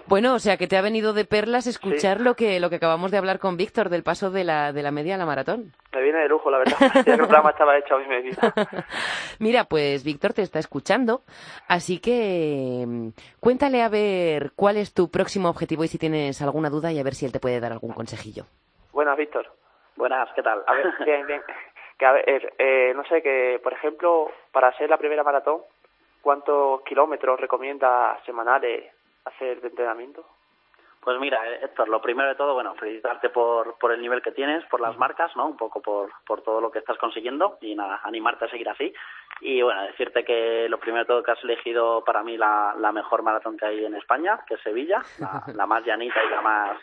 Bueno, 0.07 0.35
o 0.35 0.39
sea 0.39 0.57
que 0.57 0.67
te 0.67 0.77
ha 0.77 0.83
venido 0.83 1.13
de 1.13 1.25
perlas 1.25 1.67
escuchar 1.67 2.21
lo 2.21 2.35
que 2.35 2.61
lo 2.61 2.71
que 2.71 2.77
acabamos 2.77 3.11
de 3.11 3.19
hablar 3.19 3.39
con 3.39 3.57
Víctor 3.57 3.89
del 3.89 4.03
paso 4.03 4.31
de 4.31 4.45
la 4.45 4.73
de 4.73 4.83
la 4.83 4.91
media 4.91 5.15
a 5.15 5.19
la 5.19 5.27
maratón. 5.27 5.73
Me 5.93 6.03
viene 6.03 6.21
de 6.21 6.29
lujo, 6.29 6.51
la 6.51 6.59
verdad. 6.59 6.77
el 7.07 7.17
programa 7.17 7.51
estaba 7.51 7.79
hecho 7.79 7.95
a 7.95 7.99
mi 7.99 8.07
medida. 8.07 8.53
Mira, 9.39 9.65
pues 9.65 10.05
Víctor 10.05 10.33
te 10.33 10.43
está 10.43 10.59
escuchando, 10.59 11.23
así 11.69 12.01
que 12.01 12.85
mm, 12.87 13.09
cuéntale 13.41 13.83
a 13.83 13.89
ver 13.89 14.53
cuál 14.57 14.77
es 14.77 14.93
tu 14.93 15.11
próximo 15.11 15.49
objetivo 15.49 15.85
y 15.85 15.89
si 15.89 15.99
tienes 15.99 16.43
alguna 16.43 16.71
duda 16.71 16.93
y 16.93 16.99
a 16.99 17.05
ver 17.05 17.15
si 17.15 17.27
él 17.27 17.33
te 17.33 17.41
puede 17.41 17.61
dar 17.61 17.73
algún 17.73 17.93
consejillo. 17.93 18.45
Buenas, 18.93 19.17
Víctor. 19.17 19.51
Buenas, 19.97 20.29
¿qué 20.35 20.43
tal? 20.43 20.63
A 20.67 20.73
ver, 20.75 20.93
bien, 21.05 21.27
bien. 21.27 21.43
Que 21.99 22.07
a 22.07 22.13
ver, 22.13 22.55
eh, 22.59 22.93
no 22.95 23.05
sé, 23.05 23.23
que 23.23 23.61
por 23.63 23.73
ejemplo, 23.73 24.31
para 24.53 24.69
hacer 24.69 24.91
la 24.91 24.99
primera 24.99 25.23
maratón, 25.23 25.61
¿cuántos 26.25 26.81
kilómetros 26.83 27.39
recomienda 27.39 28.19
semanales 28.25 28.91
hacer 29.27 29.61
de 29.61 29.69
entrenamiento? 29.69 30.25
Pues 31.03 31.21
mira, 31.21 31.47
eh, 31.47 31.61
Héctor, 31.65 31.91
lo 31.91 32.01
primero 32.01 32.31
de 32.31 32.35
todo, 32.35 32.55
bueno, 32.55 32.75
felicitarte 32.77 33.29
por, 33.29 33.77
por 33.79 33.93
el 33.93 34.01
nivel 34.01 34.23
que 34.23 34.33
tienes, 34.33 34.65
por 34.65 34.81
las 34.81 34.97
marcas, 34.97 35.37
¿no? 35.37 35.47
Un 35.47 35.57
poco 35.59 35.83
por, 35.83 36.11
por 36.27 36.41
todo 36.41 36.63
lo 36.63 36.71
que 36.71 36.79
estás 36.79 36.97
consiguiendo 36.97 37.59
y 37.61 37.75
nada, 37.75 38.01
animarte 38.05 38.47
a 38.47 38.49
seguir 38.49 38.71
así. 38.71 38.93
Y 39.43 39.61
bueno, 39.61 39.83
decirte 39.83 40.25
que 40.25 40.67
lo 40.71 40.81
primero 40.81 41.05
de 41.05 41.09
todo 41.09 41.23
que 41.23 41.33
has 41.33 41.45
elegido 41.45 42.03
para 42.05 42.23
mí 42.23 42.39
la, 42.39 42.75
la 42.79 42.91
mejor 42.91 43.23
maratón 43.23 43.59
que 43.59 43.67
hay 43.67 43.85
en 43.85 43.95
España, 43.95 44.41
que 44.47 44.55
es 44.55 44.61
Sevilla, 44.63 45.03
la 45.55 45.67
más 45.67 45.85
llanita 45.85 46.25
y 46.25 46.31
la 46.31 46.41
más 46.41 46.79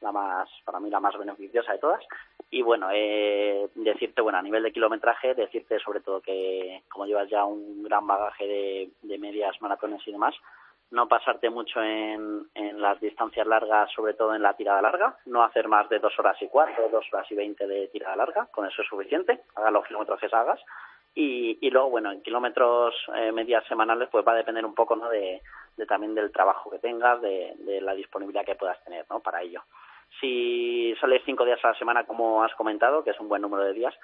la 0.00 0.12
más, 0.12 0.48
para 0.64 0.80
mí 0.80 0.90
la 0.90 1.00
más 1.00 1.16
beneficiosa 1.16 1.72
de 1.72 1.78
todas. 1.78 2.02
Y 2.50 2.62
bueno, 2.62 2.88
eh, 2.92 3.68
decirte, 3.74 4.22
bueno, 4.22 4.38
a 4.38 4.42
nivel 4.42 4.62
de 4.62 4.72
kilometraje, 4.72 5.34
decirte 5.34 5.78
sobre 5.80 6.00
todo 6.00 6.20
que 6.20 6.82
como 6.88 7.06
llevas 7.06 7.28
ya 7.28 7.44
un 7.44 7.82
gran 7.82 8.06
bagaje 8.06 8.90
de, 9.02 9.18
medias 9.18 9.60
maratones 9.60 10.06
y 10.06 10.12
demás, 10.12 10.34
no 10.90 11.08
pasarte 11.08 11.50
mucho 11.50 11.82
en, 11.82 12.46
en 12.54 12.80
las 12.80 13.00
distancias 13.00 13.46
largas, 13.46 13.90
sobre 13.92 14.14
todo 14.14 14.34
en 14.34 14.42
la 14.42 14.54
tirada 14.54 14.80
larga, 14.80 15.16
no 15.26 15.42
hacer 15.42 15.66
más 15.66 15.88
de 15.88 15.98
dos 15.98 16.16
horas 16.18 16.40
y 16.40 16.46
cuatro, 16.46 16.88
dos 16.90 17.04
horas 17.12 17.26
y 17.30 17.34
veinte 17.34 17.66
de 17.66 17.88
tirada 17.88 18.14
larga, 18.14 18.46
con 18.52 18.66
eso 18.66 18.82
es 18.82 18.88
suficiente, 18.88 19.40
haga 19.56 19.72
los 19.72 19.84
kilómetros 19.86 20.20
que 20.20 20.28
hagas. 20.30 20.60
Y, 21.18 21.58
y 21.66 21.70
luego, 21.70 21.88
bueno, 21.88 22.12
en 22.12 22.22
kilómetros 22.22 22.94
eh, 23.16 23.32
medias 23.32 23.64
semanales, 23.66 24.10
pues 24.12 24.24
va 24.24 24.32
a 24.32 24.36
depender 24.36 24.66
un 24.66 24.74
poco, 24.74 24.94
¿no? 24.94 25.08
De, 25.08 25.40
de 25.76 25.86
también 25.86 26.14
del 26.14 26.30
trabajo 26.30 26.70
que 26.70 26.78
tengas, 26.78 27.20
de, 27.22 27.54
de 27.60 27.80
la 27.80 27.94
disponibilidad 27.94 28.44
que 28.44 28.54
puedas 28.54 28.82
tener, 28.84 29.06
¿no? 29.08 29.20
Para 29.20 29.40
ello. 29.40 29.62
Si 30.20 30.94
sales 31.00 31.22
cinco 31.24 31.44
días 31.44 31.62
a 31.64 31.68
la 31.68 31.78
semana, 31.78 32.04
como 32.04 32.42
has 32.42 32.54
comentado, 32.54 33.04
que 33.04 33.10
es 33.10 33.20
un 33.20 33.28
buen 33.28 33.42
número 33.42 33.64
de 33.64 33.72
días, 33.72 33.94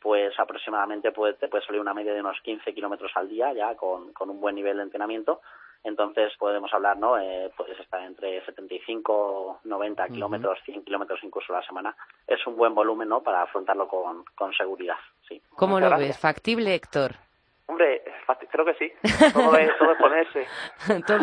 pues 0.00 0.38
aproximadamente 0.38 1.12
puede, 1.12 1.34
te 1.34 1.48
puede 1.48 1.64
salir 1.64 1.80
una 1.80 1.94
media 1.94 2.12
de 2.12 2.20
unos 2.20 2.40
15 2.42 2.74
kilómetros 2.74 3.12
al 3.14 3.28
día 3.28 3.52
ya 3.52 3.76
con, 3.76 4.12
con 4.12 4.28
un 4.30 4.40
buen 4.40 4.54
nivel 4.54 4.76
de 4.76 4.82
entrenamiento. 4.82 5.40
Entonces 5.84 6.32
podemos 6.38 6.72
hablar, 6.74 6.96
¿no? 6.96 7.18
Eh, 7.18 7.50
puedes 7.56 7.78
estar 7.80 8.00
entre 8.02 8.44
75, 8.44 9.60
90 9.64 10.08
kilómetros, 10.08 10.58
100 10.64 10.84
kilómetros 10.84 11.18
incluso 11.22 11.52
a 11.52 11.58
la 11.58 11.66
semana. 11.66 11.96
Es 12.26 12.46
un 12.46 12.56
buen 12.56 12.74
volumen, 12.74 13.08
¿no? 13.08 13.22
Para 13.22 13.42
afrontarlo 13.42 13.88
con, 13.88 14.24
con 14.36 14.52
seguridad, 14.52 14.96
sí. 15.28 15.42
¿Cómo 15.56 15.80
lo 15.80 15.90
ves? 15.98 16.18
¿Factible, 16.18 16.74
Héctor? 16.74 17.12
Hombre, 17.66 18.02
creo 18.50 18.64
que 18.64 18.74
sí. 18.74 18.92
Todo 19.32 19.56
es, 19.56 19.76
todo 19.78 19.92
es 19.92 19.98
ponerse. 19.98 20.46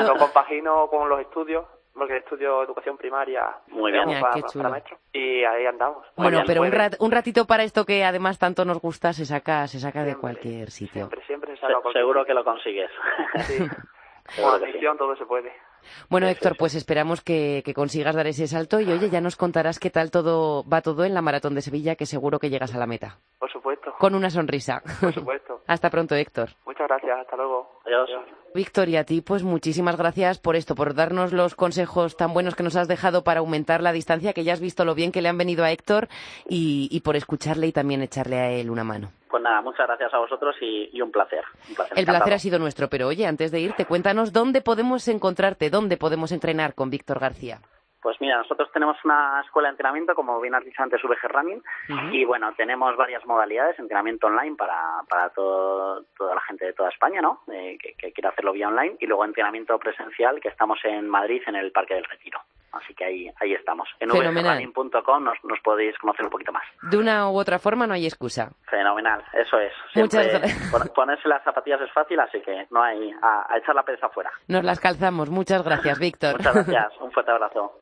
Lo 0.04 0.18
compagino 0.18 0.88
con 0.88 1.08
los 1.08 1.22
estudios 1.22 1.66
porque 1.94 2.18
estudio 2.18 2.64
educación 2.64 2.98
primaria 2.98 3.58
Muy 3.68 3.92
bien. 3.92 4.10
y 5.14 5.44
ahí 5.44 5.66
andamos. 5.66 6.06
Bueno, 6.16 6.44
pero 6.46 6.62
un, 6.62 6.72
un, 7.00 7.12
ratito 7.12 7.46
para 7.46 7.64
esto 7.64 7.86
que 7.86 8.04
además 8.04 8.40
tanto 8.40 8.66
nos 8.66 8.80
gusta 8.80 9.14
se 9.14 9.26
saca 9.26 9.68
se 9.68 9.80
saca 9.80 10.04
de 10.04 10.16
cualquier 10.16 10.72
sitio. 10.72 11.08
Siempre, 11.08 11.26
siempre 11.26 11.56
Seguro 11.94 12.26
que 12.26 12.34
lo 12.34 12.44
consigues. 12.44 12.90
Sí. 13.42 13.58
Con 14.42 14.56
atención 14.56 14.98
todo 14.98 15.16
se 15.16 15.26
puede. 15.26 15.52
Bueno, 16.10 16.28
Héctor, 16.28 16.56
pues 16.58 16.76
esperamos 16.76 17.22
que, 17.22 17.62
que, 17.66 17.74
consigas 17.74 18.16
dar 18.16 18.28
ese 18.28 18.48
salto 18.48 18.80
y 18.80 18.92
oye, 18.92 19.10
ya 19.10 19.22
nos 19.22 19.36
contarás 19.36 19.80
qué 19.80 19.90
tal 19.90 20.12
todo 20.12 20.64
va 20.68 20.82
todo 20.82 21.06
en 21.06 21.14
la 21.14 21.22
maratón 21.22 21.56
de 21.56 21.62
Sevilla, 21.62 21.96
que 21.96 22.06
seguro 22.06 22.40
que 22.40 22.50
llegas 22.50 22.74
a 22.76 22.78
la 22.78 22.88
meta. 22.88 23.20
Por 23.40 23.52
supuesto. 23.52 23.94
Con 23.98 24.16
una 24.16 24.30
sonrisa. 24.30 24.82
Por 25.00 25.14
supuesto. 25.14 25.62
hasta 25.68 25.90
pronto, 25.90 26.16
Héctor. 26.16 26.50
Muchas 26.66 26.88
gracias, 26.88 27.20
hasta 27.20 27.36
luego. 27.36 27.80
Adiós. 27.86 28.10
Victoria, 28.54 29.02
a 29.02 29.04
ti 29.04 29.22
pues 29.22 29.44
muchísimas 29.44 29.96
gracias 29.96 30.40
por 30.40 30.56
esto, 30.56 30.74
por 30.74 30.96
darnos 30.96 31.34
los 31.34 31.56
consejos 31.56 32.18
tan 32.18 32.34
buenos 32.34 32.56
que 32.56 32.64
nos 32.64 32.76
has 32.76 32.88
dejado 32.88 33.24
para 33.24 33.42
aumentar 33.42 33.82
la 33.82 33.92
distancia, 33.92 34.34
que 34.34 34.44
ya 34.44 34.54
has 34.54 34.60
visto 34.60 34.86
lo 34.86 34.96
bien 34.96 35.12
que 35.12 35.22
le 35.22 35.30
han 35.30 35.38
venido 35.38 35.64
a 35.64 35.72
Héctor 35.72 36.08
y, 36.48 37.00
por 37.02 37.16
escucharle 37.16 37.68
y 37.68 37.72
también 37.72 38.02
echarle 38.02 38.38
a 38.38 38.52
él 38.52 38.72
una 38.72 38.84
mano. 38.84 39.12
Pues 39.30 39.44
nada, 39.44 39.62
muchas 39.62 39.86
gracias 39.86 40.12
a 40.14 40.18
vosotros 40.18 40.56
y, 40.60 41.00
un 41.02 41.12
placer. 41.12 41.44
El 41.96 42.06
placer 42.06 42.34
ha 42.34 42.40
sido 42.40 42.58
nuestro, 42.58 42.90
pero 42.90 43.08
oye, 43.08 43.28
antes 43.28 43.52
de 43.52 43.60
irte, 43.60 43.86
cuéntanos 43.86 44.34
dónde 44.34 44.62
podemos 44.62 45.08
encontrarte, 45.08 45.70
dónde 45.70 45.98
podemos 45.98 46.32
entrenar 46.32 46.74
con 46.74 46.90
Víctor 46.90 47.20
García. 47.20 47.60
Pues 48.02 48.20
mira, 48.22 48.38
nosotros 48.38 48.70
tenemos 48.74 48.98
una 49.04 49.42
escuela 49.46 49.68
de 49.68 49.74
entrenamiento, 49.74 50.16
como 50.16 50.40
bien 50.40 50.56
has 50.56 50.64
dicho 50.64 50.82
antes, 50.82 51.02
VG 51.04 51.28
Running, 51.28 51.62
y 52.14 52.24
bueno, 52.24 52.54
tenemos 52.56 52.96
varias 52.96 53.26
modalidades, 53.26 53.78
entrenamiento 53.78 54.28
online 54.28 54.56
para, 54.56 55.04
para 55.08 55.30
todo, 55.30 56.04
toda 56.18 56.34
la 56.34 56.42
gente 56.42 56.66
de 56.66 56.74
toda 56.74 56.90
España, 56.90 57.22
¿no? 57.22 57.42
Eh, 57.52 57.78
que, 57.78 57.96
que 57.96 58.14
quiera 58.14 58.30
hacerlo 58.30 58.54
vía 58.54 58.70
online, 58.70 58.96
y 59.00 59.06
luego 59.06 59.26
entrenamiento 59.26 59.78
presencial, 59.78 60.40
que 60.40 60.48
estamos 60.48 60.80
en 60.86 61.10
Madrid, 61.10 61.42
en 61.46 61.58
el 61.58 61.74
Parque 61.74 61.96
del 61.96 62.06
Retiro. 62.06 62.40
Así 62.72 62.94
que 62.94 63.06
ahí, 63.06 63.32
ahí 63.42 63.54
estamos. 63.54 63.88
En 64.00 64.10
vgrunning.com 64.10 65.24
nos, 65.24 65.38
nos 65.44 65.60
podéis 65.62 65.98
conocer 65.98 66.26
un 66.26 66.32
poquito 66.32 66.52
más. 66.52 66.64
De 66.84 66.98
una 66.98 67.30
u 67.30 67.38
otra 67.38 67.60
forma 67.60 67.88
no 67.88 67.94
hay 67.94 68.06
excusa. 68.06 68.52
Fenomenal, 68.70 69.24
eso 69.34 69.60
es. 69.60 69.74
Muchas 69.96 70.28
gracias. 70.28 70.92
Ponerse 70.96 71.28
las 71.28 71.44
zapatillas 71.44 71.82
es 71.82 71.92
fácil, 71.92 72.20
así 72.20 72.42
que 72.42 72.68
no 72.72 72.82
hay 72.82 73.12
a, 73.22 73.54
a 73.54 73.58
echar 73.58 73.76
la 73.76 73.84
pereza 73.84 74.08
afuera. 74.08 74.32
Nos 74.48 74.64
las 74.64 74.80
calzamos. 74.80 75.30
Muchas 75.30 75.64
gracias, 75.64 76.00
Víctor. 76.00 76.38
Muchas 76.38 76.54
gracias. 76.68 77.02
Un 77.02 77.12
fuerte 77.12 77.32
abrazo. 77.32 77.82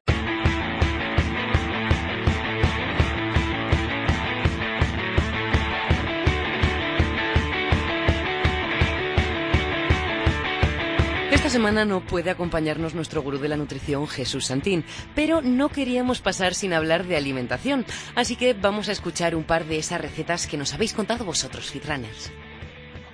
Esta 11.48 11.60
semana 11.60 11.86
no 11.86 12.01
puede 12.01 12.30
acompañarnos 12.30 12.94
nuestro 12.94 13.24
gurú 13.24 13.38
de 13.38 13.48
la 13.48 13.56
nutrición, 13.56 14.06
Jesús 14.06 14.48
Santín, 14.48 14.84
pero 15.16 15.42
no 15.42 15.70
queríamos 15.70 16.20
pasar 16.20 16.54
sin 16.54 16.74
hablar 16.74 17.06
de 17.06 17.16
alimentación, 17.16 17.86
así 18.16 18.36
que 18.36 18.54
vamos 18.54 18.89
a 18.89 18.92
escuchar 18.92 19.34
un 19.34 19.46
par 19.46 19.63
de 19.63 19.77
esas 19.77 20.01
recetas 20.01 20.46
que 20.46 20.58
nos 20.58 20.74
habéis 20.74 20.94
contado 20.94 21.24
vosotros, 21.24 21.72
Fitrunners. 21.72 22.34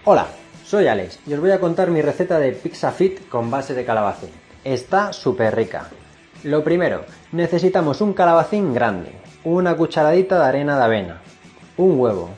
Hola, 0.05 0.29
soy 0.65 0.87
Alex 0.87 1.19
y 1.27 1.33
os 1.35 1.41
voy 1.41 1.51
a 1.51 1.59
contar 1.59 1.91
mi 1.91 2.01
receta 2.01 2.39
de 2.39 2.53
pizza 2.53 2.91
fit 2.91 3.29
con 3.29 3.51
base 3.51 3.75
de 3.75 3.85
calabacín. 3.85 4.31
Está 4.63 5.13
súper 5.13 5.55
rica. 5.55 5.91
Lo 6.41 6.63
primero, 6.63 7.05
necesitamos 7.33 8.01
un 8.01 8.13
calabacín 8.13 8.73
grande, 8.73 9.11
una 9.43 9.77
cucharadita 9.77 10.39
de 10.39 10.45
arena 10.45 10.79
de 10.79 10.83
avena, 10.83 11.21
un 11.77 11.99
huevo, 11.99 12.31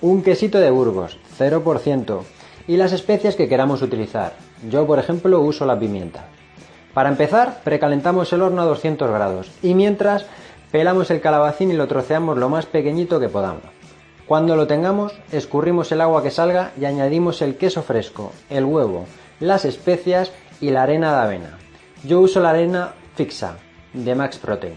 un 0.00 0.22
quesito 0.22 0.58
de 0.58 0.70
Burgos, 0.70 1.18
0%, 1.38 2.22
y 2.68 2.78
las 2.78 2.92
especias 2.92 3.36
que 3.36 3.50
queramos 3.50 3.82
utilizar. 3.82 4.32
Yo, 4.68 4.86
por 4.86 4.98
ejemplo, 4.98 5.40
uso 5.40 5.66
la 5.66 5.78
pimienta. 5.78 6.26
Para 6.94 7.08
empezar, 7.08 7.60
precalentamos 7.64 8.32
el 8.32 8.42
horno 8.42 8.62
a 8.62 8.66
200 8.66 9.10
grados 9.10 9.50
y 9.62 9.74
mientras 9.74 10.26
pelamos 10.70 11.10
el 11.10 11.20
calabacín 11.20 11.70
y 11.70 11.74
lo 11.74 11.88
troceamos 11.88 12.36
lo 12.36 12.48
más 12.48 12.66
pequeñito 12.66 13.18
que 13.18 13.28
podamos. 13.28 13.62
Cuando 14.26 14.56
lo 14.56 14.66
tengamos, 14.66 15.12
escurrimos 15.32 15.90
el 15.92 16.00
agua 16.00 16.22
que 16.22 16.30
salga 16.30 16.72
y 16.80 16.84
añadimos 16.84 17.42
el 17.42 17.56
queso 17.56 17.82
fresco, 17.82 18.32
el 18.50 18.64
huevo, 18.64 19.06
las 19.40 19.64
especias 19.64 20.32
y 20.60 20.70
la 20.70 20.82
arena 20.84 21.12
de 21.12 21.22
avena. 21.22 21.58
Yo 22.04 22.20
uso 22.20 22.40
la 22.40 22.50
arena 22.50 22.92
fixa, 23.14 23.56
de 23.92 24.14
Max 24.14 24.38
Protein. 24.38 24.76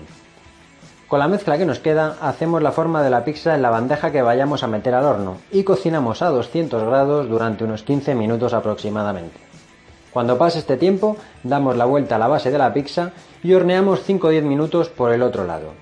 Con 1.08 1.20
la 1.20 1.28
mezcla 1.28 1.58
que 1.58 1.66
nos 1.66 1.80
queda, 1.80 2.18
hacemos 2.20 2.64
la 2.64 2.72
forma 2.72 3.04
de 3.04 3.12
la 3.12 3.24
pizza 3.24 3.56
en 3.56 3.62
la 3.62 3.70
bandeja 3.70 4.12
que 4.12 4.24
vayamos 4.24 4.64
a 4.64 4.68
meter 4.68 4.96
al 4.96 5.06
horno 5.06 5.38
y 5.52 5.64
cocinamos 5.64 6.22
a 6.22 6.30
200 6.30 6.84
grados 6.84 7.30
durante 7.30 7.64
unos 7.64 7.84
15 7.84 8.16
minutos 8.16 8.54
aproximadamente. 8.54 9.45
Cuando 10.16 10.38
pase 10.38 10.60
este 10.60 10.78
tiempo, 10.78 11.18
damos 11.44 11.76
la 11.76 11.84
vuelta 11.84 12.16
a 12.16 12.20
la 12.20 12.30
base 12.30 12.50
de 12.50 12.58
la 12.58 12.74
pizza 12.74 13.12
y 13.44 13.54
horneamos 13.54 14.02
5 14.06 14.28
o 14.28 14.30
10 14.30 14.46
minutos 14.46 14.88
por 14.88 15.12
el 15.12 15.22
otro 15.22 15.44
lado. 15.44 15.74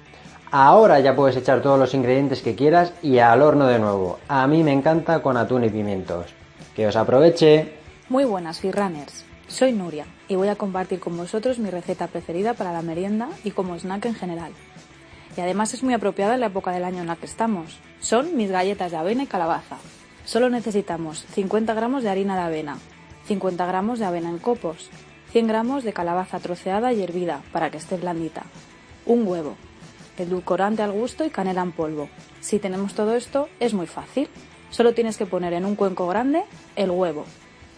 Ahora 0.49 0.99
ya 1.01 1.15
puedes 1.15 1.37
echar 1.37 1.61
todos 1.61 1.77
los 1.77 1.93
ingredientes 1.93 2.41
que 2.41 2.55
quieras 2.55 2.93
y 3.03 3.19
al 3.19 3.43
horno 3.43 3.67
de 3.67 3.77
nuevo. 3.77 4.17
A 4.27 4.47
mí 4.47 4.63
me 4.63 4.71
encanta 4.73 5.21
con 5.21 5.37
atún 5.37 5.65
y 5.65 5.69
pimientos. 5.69 6.33
¡Que 6.75 6.87
os 6.87 6.95
aproveche! 6.95 7.75
Muy 8.09 8.25
buenas, 8.25 8.59
Firrunners. 8.59 9.23
Soy 9.47 9.71
Nuria 9.71 10.07
y 10.27 10.35
voy 10.35 10.47
a 10.47 10.55
compartir 10.55 10.99
con 10.99 11.15
vosotros 11.15 11.59
mi 11.59 11.69
receta 11.69 12.07
preferida 12.07 12.55
para 12.55 12.73
la 12.73 12.81
merienda 12.81 13.29
y 13.43 13.51
como 13.51 13.77
snack 13.77 14.05
en 14.05 14.15
general 14.15 14.53
y 15.37 15.41
además 15.41 15.73
es 15.73 15.83
muy 15.83 15.93
apropiada 15.93 16.35
en 16.35 16.41
la 16.41 16.47
época 16.47 16.71
del 16.71 16.83
año 16.83 17.01
en 17.01 17.07
la 17.07 17.15
que 17.15 17.25
estamos. 17.25 17.79
Son 17.99 18.35
mis 18.35 18.51
galletas 18.51 18.91
de 18.91 18.97
avena 18.97 19.23
y 19.23 19.27
calabaza. 19.27 19.77
Solo 20.25 20.49
necesitamos 20.49 21.25
50 21.33 21.73
gramos 21.73 22.03
de 22.03 22.09
harina 22.09 22.35
de 22.35 22.41
avena, 22.41 22.77
50 23.25 23.65
gramos 23.65 23.99
de 23.99 24.05
avena 24.05 24.29
en 24.29 24.39
copos, 24.39 24.89
100 25.31 25.47
gramos 25.47 25.83
de 25.83 25.93
calabaza 25.93 26.39
troceada 26.39 26.93
y 26.93 27.01
hervida 27.01 27.41
para 27.51 27.71
que 27.71 27.77
esté 27.77 27.97
blandita, 27.97 28.43
un 29.05 29.27
huevo, 29.27 29.55
edulcorante 30.17 30.81
al 30.81 30.91
gusto 30.91 31.25
y 31.25 31.29
canela 31.29 31.61
en 31.61 31.71
polvo. 31.71 32.09
Si 32.41 32.59
tenemos 32.59 32.93
todo 32.93 33.15
esto, 33.15 33.49
es 33.59 33.73
muy 33.73 33.87
fácil. 33.87 34.29
Solo 34.69 34.93
tienes 34.93 35.17
que 35.17 35.25
poner 35.25 35.53
en 35.53 35.65
un 35.65 35.75
cuenco 35.75 36.07
grande 36.07 36.43
el 36.75 36.91
huevo. 36.91 37.25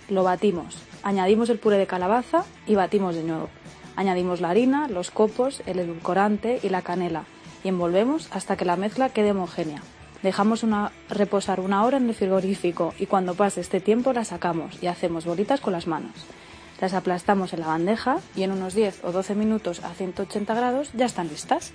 Lo 0.09 0.23
batimos, 0.23 0.77
añadimos 1.03 1.49
el 1.49 1.59
puré 1.59 1.77
de 1.77 1.87
calabaza 1.87 2.45
y 2.67 2.75
batimos 2.75 3.15
de 3.15 3.23
nuevo. 3.23 3.49
Añadimos 3.95 4.41
la 4.41 4.49
harina, 4.49 4.87
los 4.87 5.11
copos, 5.11 5.61
el 5.65 5.79
edulcorante 5.79 6.59
y 6.61 6.69
la 6.69 6.81
canela 6.81 7.25
y 7.65 7.69
envolvemos 7.69 8.29
hasta 8.31 8.55
que 8.57 8.63
la 8.63 8.75
mezcla 8.75 9.09
quede 9.09 9.31
homogénea. 9.31 9.81
Dejamos 10.25 10.63
una, 10.63 10.91
reposar 11.07 11.59
una 11.59 11.83
hora 11.83 11.97
en 11.97 12.09
el 12.09 12.15
frigorífico 12.15 12.95
y 12.97 13.05
cuando 13.05 13.35
pase 13.35 13.61
este 13.61 13.79
tiempo 13.79 14.11
la 14.11 14.25
sacamos 14.25 14.81
y 14.81 14.87
hacemos 14.87 15.23
bolitas 15.23 15.61
con 15.61 15.71
las 15.71 15.85
manos. 15.85 16.13
Las 16.81 16.95
aplastamos 16.95 17.53
en 17.53 17.59
la 17.59 17.67
bandeja 17.67 18.17
y 18.35 18.41
en 18.41 18.51
unos 18.51 18.73
10 18.73 19.01
o 19.03 19.11
12 19.11 19.35
minutos 19.35 19.83
a 19.83 19.93
180 19.93 20.55
grados 20.55 20.89
ya 20.95 21.05
están 21.05 21.27
listas. 21.27 21.73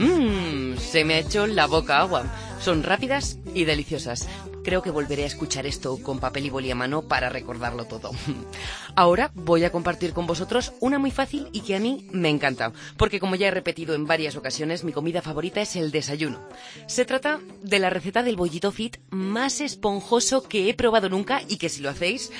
Mmm, 0.00 0.76
se 0.76 1.04
me 1.04 1.14
ha 1.14 1.18
hecho 1.18 1.46
la 1.46 1.68
boca 1.68 2.00
agua. 2.00 2.24
Son 2.58 2.82
rápidas 2.82 3.38
y 3.54 3.62
deliciosas. 3.62 4.26
Creo 4.68 4.82
que 4.82 4.90
volveré 4.90 5.22
a 5.22 5.26
escuchar 5.28 5.64
esto 5.64 5.96
con 6.02 6.20
papel 6.20 6.44
y 6.44 6.50
boli 6.50 6.70
a 6.70 6.74
mano 6.74 7.00
para 7.00 7.30
recordarlo 7.30 7.86
todo. 7.86 8.10
Ahora 8.96 9.30
voy 9.34 9.64
a 9.64 9.72
compartir 9.72 10.12
con 10.12 10.26
vosotros 10.26 10.74
una 10.80 10.98
muy 10.98 11.10
fácil 11.10 11.48
y 11.54 11.62
que 11.62 11.74
a 11.74 11.80
mí 11.80 12.06
me 12.12 12.28
encanta, 12.28 12.74
porque 12.98 13.18
como 13.18 13.34
ya 13.34 13.48
he 13.48 13.50
repetido 13.50 13.94
en 13.94 14.06
varias 14.06 14.36
ocasiones, 14.36 14.84
mi 14.84 14.92
comida 14.92 15.22
favorita 15.22 15.62
es 15.62 15.74
el 15.74 15.90
desayuno. 15.90 16.46
Se 16.86 17.06
trata 17.06 17.40
de 17.62 17.78
la 17.78 17.88
receta 17.88 18.22
del 18.22 18.36
bollito 18.36 18.70
fit 18.70 18.98
más 19.08 19.62
esponjoso 19.62 20.42
que 20.42 20.68
he 20.68 20.74
probado 20.74 21.08
nunca 21.08 21.40
y 21.48 21.56
que 21.56 21.70
si 21.70 21.80
lo 21.80 21.88
hacéis, 21.88 22.30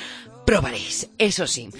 probaréis. 0.45 1.09
Eso 1.17 1.47
sí. 1.47 1.71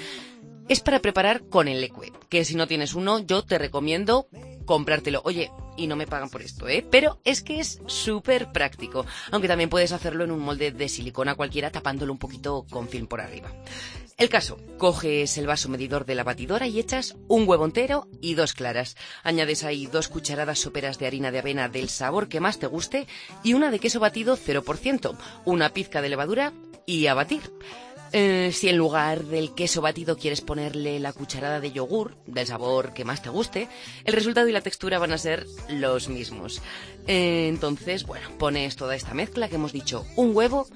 Es 0.71 0.81
para 0.81 1.01
preparar 1.01 1.43
con 1.51 1.69
el 1.69 1.83
lecue, 1.83 2.11
que 2.31 2.47
si 2.47 2.55
no 2.55 2.67
tienes 2.67 2.95
uno, 2.95 3.19
yo 3.19 3.45
te 3.45 3.59
recomiendo 3.59 4.29
comprártelo. 4.69 5.23
Oye, 5.25 5.51
y 5.79 5.87
no 5.87 5.97
me 5.97 6.07
pagan 6.07 6.29
por 6.29 6.43
esto, 6.43 6.69
¿eh? 6.69 6.87
Pero 6.89 7.21
es 7.25 7.43
que 7.43 7.59
es 7.59 7.81
súper 7.87 8.53
práctico, 8.53 9.07
aunque 9.33 9.49
también 9.49 9.71
puedes 9.71 9.93
hacerlo 9.93 10.25
en 10.25 10.31
un 10.31 10.41
molde 10.41 10.73
de 10.73 10.89
silicona 10.91 11.35
cualquiera 11.35 11.71
tapándolo 11.71 12.13
un 12.13 12.19
poquito 12.19 12.67
con 12.71 12.87
film 12.87 13.07
por 13.07 13.23
arriba. 13.23 13.51
El 14.19 14.29
caso, 14.29 14.59
coges 14.77 15.39
el 15.39 15.47
vaso 15.47 15.71
medidor 15.71 16.05
de 16.05 16.17
la 16.17 16.25
batidora 16.25 16.67
y 16.67 16.79
echas 16.79 17.17
un 17.29 17.49
huevo 17.49 17.65
entero 17.65 18.09
y 18.21 18.35
dos 18.35 18.53
claras. 18.53 18.97
Añades 19.23 19.65
ahí 19.65 19.87
dos 19.87 20.09
cucharadas 20.09 20.59
soperas 20.59 20.99
de 20.99 21.07
harina 21.07 21.31
de 21.31 21.39
avena 21.39 21.69
del 21.69 21.89
sabor 21.89 22.29
que 22.29 22.41
más 22.41 22.59
te 22.59 22.67
guste 22.67 23.07
y 23.43 23.55
una 23.55 23.71
de 23.71 23.79
queso 23.79 24.01
batido 24.01 24.37
0%, 24.37 25.17
una 25.47 25.71
pizca 25.71 26.03
de 26.03 26.11
levadura 26.11 26.53
y 26.85 27.07
a 27.07 27.15
batir. 27.15 27.43
Eh, 28.13 28.51
si 28.53 28.69
en 28.69 28.77
lugar 28.77 29.25
del 29.25 29.55
queso 29.55 29.81
batido 29.81 30.17
quieres 30.17 30.41
ponerle 30.41 30.99
la 30.99 31.13
cucharada 31.13 31.61
de 31.61 31.73
yogur, 31.73 32.17
del 32.27 32.47
sabor 32.47 32.95
que 32.95 33.05
más 33.05 33.23
te 33.23 33.29
guste, 33.29 33.69
el 34.05 34.15
resultado 34.15 34.49
y 34.49 34.53
la 34.53 34.61
textura 34.61 34.99
van 34.99 35.13
a 35.13 35.19
ser 35.19 35.47
los 35.69 36.09
mismos. 36.09 36.63
Eh, 37.07 37.49
entonces, 37.49 38.07
bueno, 38.07 38.29
pones 38.39 38.77
toda 38.77 38.97
esta 38.97 39.15
mezcla 39.15 39.49
que 39.49 39.57
hemos 39.57 39.73
dicho, 39.73 40.07
un 40.17 40.35
huevo, 40.35 40.67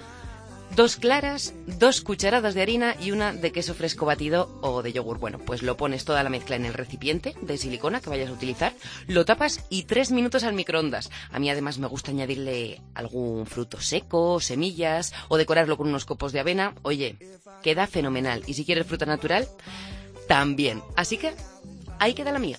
dos 0.74 0.96
claras, 0.96 1.54
dos 1.66 2.00
cucharadas 2.00 2.54
de 2.54 2.62
harina 2.62 2.96
y 3.00 3.10
una 3.10 3.32
de 3.32 3.52
queso 3.52 3.74
fresco 3.74 4.06
batido 4.06 4.58
o 4.62 4.82
de 4.82 4.92
yogur. 4.92 5.18
Bueno, 5.18 5.38
pues 5.38 5.62
lo 5.62 5.76
pones 5.76 6.04
toda 6.04 6.22
la 6.22 6.30
mezcla 6.30 6.56
en 6.56 6.64
el 6.64 6.74
recipiente 6.74 7.34
de 7.40 7.58
silicona 7.58 8.00
que 8.00 8.10
vayas 8.10 8.30
a 8.30 8.32
utilizar, 8.32 8.72
lo 9.06 9.24
tapas 9.24 9.64
y 9.68 9.84
tres 9.84 10.10
minutos 10.10 10.44
al 10.44 10.54
microondas. 10.54 11.10
A 11.30 11.38
mí 11.38 11.50
además 11.50 11.78
me 11.78 11.86
gusta 11.86 12.10
añadirle 12.10 12.80
algún 12.94 13.46
fruto 13.46 13.80
seco, 13.80 14.40
semillas 14.40 15.12
o 15.28 15.36
decorarlo 15.36 15.76
con 15.76 15.88
unos 15.88 16.04
copos 16.04 16.32
de 16.32 16.40
avena. 16.40 16.74
Oye, 16.82 17.16
queda 17.62 17.86
fenomenal. 17.86 18.42
Y 18.46 18.54
si 18.54 18.64
quieres 18.64 18.86
fruta 18.86 19.06
natural, 19.06 19.48
también. 20.28 20.82
Así 20.96 21.18
que 21.18 21.34
ahí 21.98 22.14
queda 22.14 22.32
la 22.32 22.38
mía. 22.38 22.58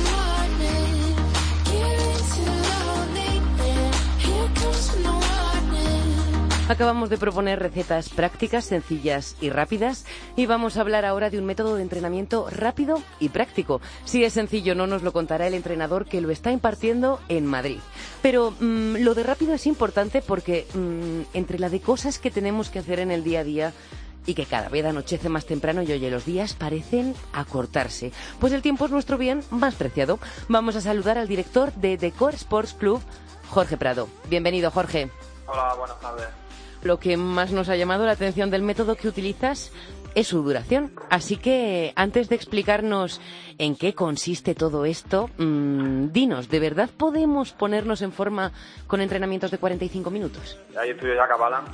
Acabamos 6.71 7.09
de 7.09 7.17
proponer 7.17 7.59
recetas 7.59 8.07
prácticas, 8.07 8.63
sencillas 8.63 9.35
y 9.41 9.49
rápidas 9.49 10.05
y 10.37 10.45
vamos 10.45 10.77
a 10.77 10.81
hablar 10.81 11.03
ahora 11.03 11.29
de 11.29 11.37
un 11.37 11.43
método 11.43 11.75
de 11.75 11.81
entrenamiento 11.81 12.47
rápido 12.49 13.03
y 13.19 13.27
práctico. 13.27 13.81
Si 14.05 14.23
es 14.23 14.31
sencillo 14.31 14.73
no 14.73 14.87
nos 14.87 15.03
lo 15.03 15.11
contará 15.11 15.47
el 15.47 15.53
entrenador 15.53 16.05
que 16.05 16.21
lo 16.21 16.31
está 16.31 16.49
impartiendo 16.49 17.19
en 17.27 17.45
Madrid. 17.45 17.79
Pero 18.21 18.51
mm, 18.57 19.03
lo 19.03 19.13
de 19.15 19.23
rápido 19.23 19.53
es 19.53 19.67
importante 19.67 20.21
porque 20.21 20.65
mm, 20.73 21.35
entre 21.35 21.59
la 21.59 21.67
de 21.67 21.81
cosas 21.81 22.19
que 22.19 22.31
tenemos 22.31 22.69
que 22.69 22.79
hacer 22.79 22.99
en 22.99 23.11
el 23.11 23.25
día 23.25 23.41
a 23.41 23.43
día 23.43 23.73
y 24.25 24.33
que 24.33 24.45
cada 24.45 24.69
vez 24.69 24.85
anochece 24.85 25.27
más 25.27 25.45
temprano 25.45 25.81
y 25.81 25.91
oye, 25.91 26.09
los 26.09 26.23
días 26.23 26.53
parecen 26.53 27.15
acortarse. 27.33 28.13
Pues 28.39 28.53
el 28.53 28.61
tiempo 28.61 28.85
es 28.85 28.91
nuestro 28.91 29.17
bien 29.17 29.43
más 29.49 29.75
preciado. 29.75 30.19
Vamos 30.47 30.77
a 30.77 30.81
saludar 30.81 31.17
al 31.17 31.27
director 31.27 31.73
de 31.73 31.97
Decor 31.97 32.33
Sports 32.35 32.73
Club, 32.79 33.01
Jorge 33.49 33.75
Prado. 33.75 34.07
Bienvenido, 34.29 34.71
Jorge. 34.71 35.09
Hola, 35.47 35.75
buenas 35.77 35.99
tardes. 35.99 36.27
Lo 36.83 36.99
que 36.99 37.17
más 37.17 37.51
nos 37.51 37.69
ha 37.69 37.75
llamado 37.75 38.05
la 38.05 38.13
atención 38.13 38.49
del 38.49 38.63
método 38.63 38.95
que 38.95 39.07
utilizas 39.07 39.71
es 40.15 40.27
su 40.27 40.43
duración. 40.43 40.91
Así 41.09 41.37
que 41.37 41.93
antes 41.95 42.29
de 42.29 42.35
explicarnos 42.35 43.21
en 43.57 43.75
qué 43.75 43.93
consiste 43.93 44.55
todo 44.55 44.85
esto, 44.85 45.29
mmm, 45.37 46.07
dinos, 46.11 46.49
¿de 46.49 46.59
verdad 46.59 46.89
podemos 46.95 47.53
ponernos 47.53 48.01
en 48.01 48.11
forma 48.11 48.51
con 48.87 49.01
entrenamientos 49.01 49.51
de 49.51 49.57
45 49.57 50.09
minutos? 50.11 50.59
Hay 50.77 50.89
estudios 50.91 51.17
ya 51.17 51.27
que 51.27 51.33
avalan 51.33 51.65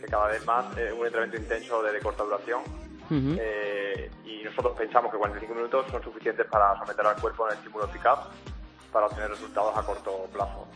que 0.00 0.06
cada 0.06 0.28
vez 0.28 0.44
más 0.46 0.76
es 0.76 0.92
un 0.92 1.06
entrenamiento 1.06 1.36
intenso 1.38 1.82
de, 1.82 1.92
de 1.92 2.00
corta 2.00 2.24
duración 2.24 2.60
uh 3.10 3.14
-huh. 3.14 3.38
eh, 3.40 4.10
y 4.24 4.44
nosotros 4.44 4.76
pensamos 4.76 5.10
que 5.10 5.18
45 5.18 5.54
minutos 5.54 5.86
son 5.90 6.02
suficientes 6.02 6.46
para 6.46 6.78
someter 6.78 7.06
al 7.06 7.20
cuerpo 7.20 7.46
en 7.46 7.52
el 7.52 7.58
estímulo 7.58 7.86
eficaz 7.86 8.18
para 8.92 9.06
obtener 9.06 9.30
resultados 9.30 9.76
a 9.76 9.82
corto 9.82 10.26
plazo. 10.32 10.66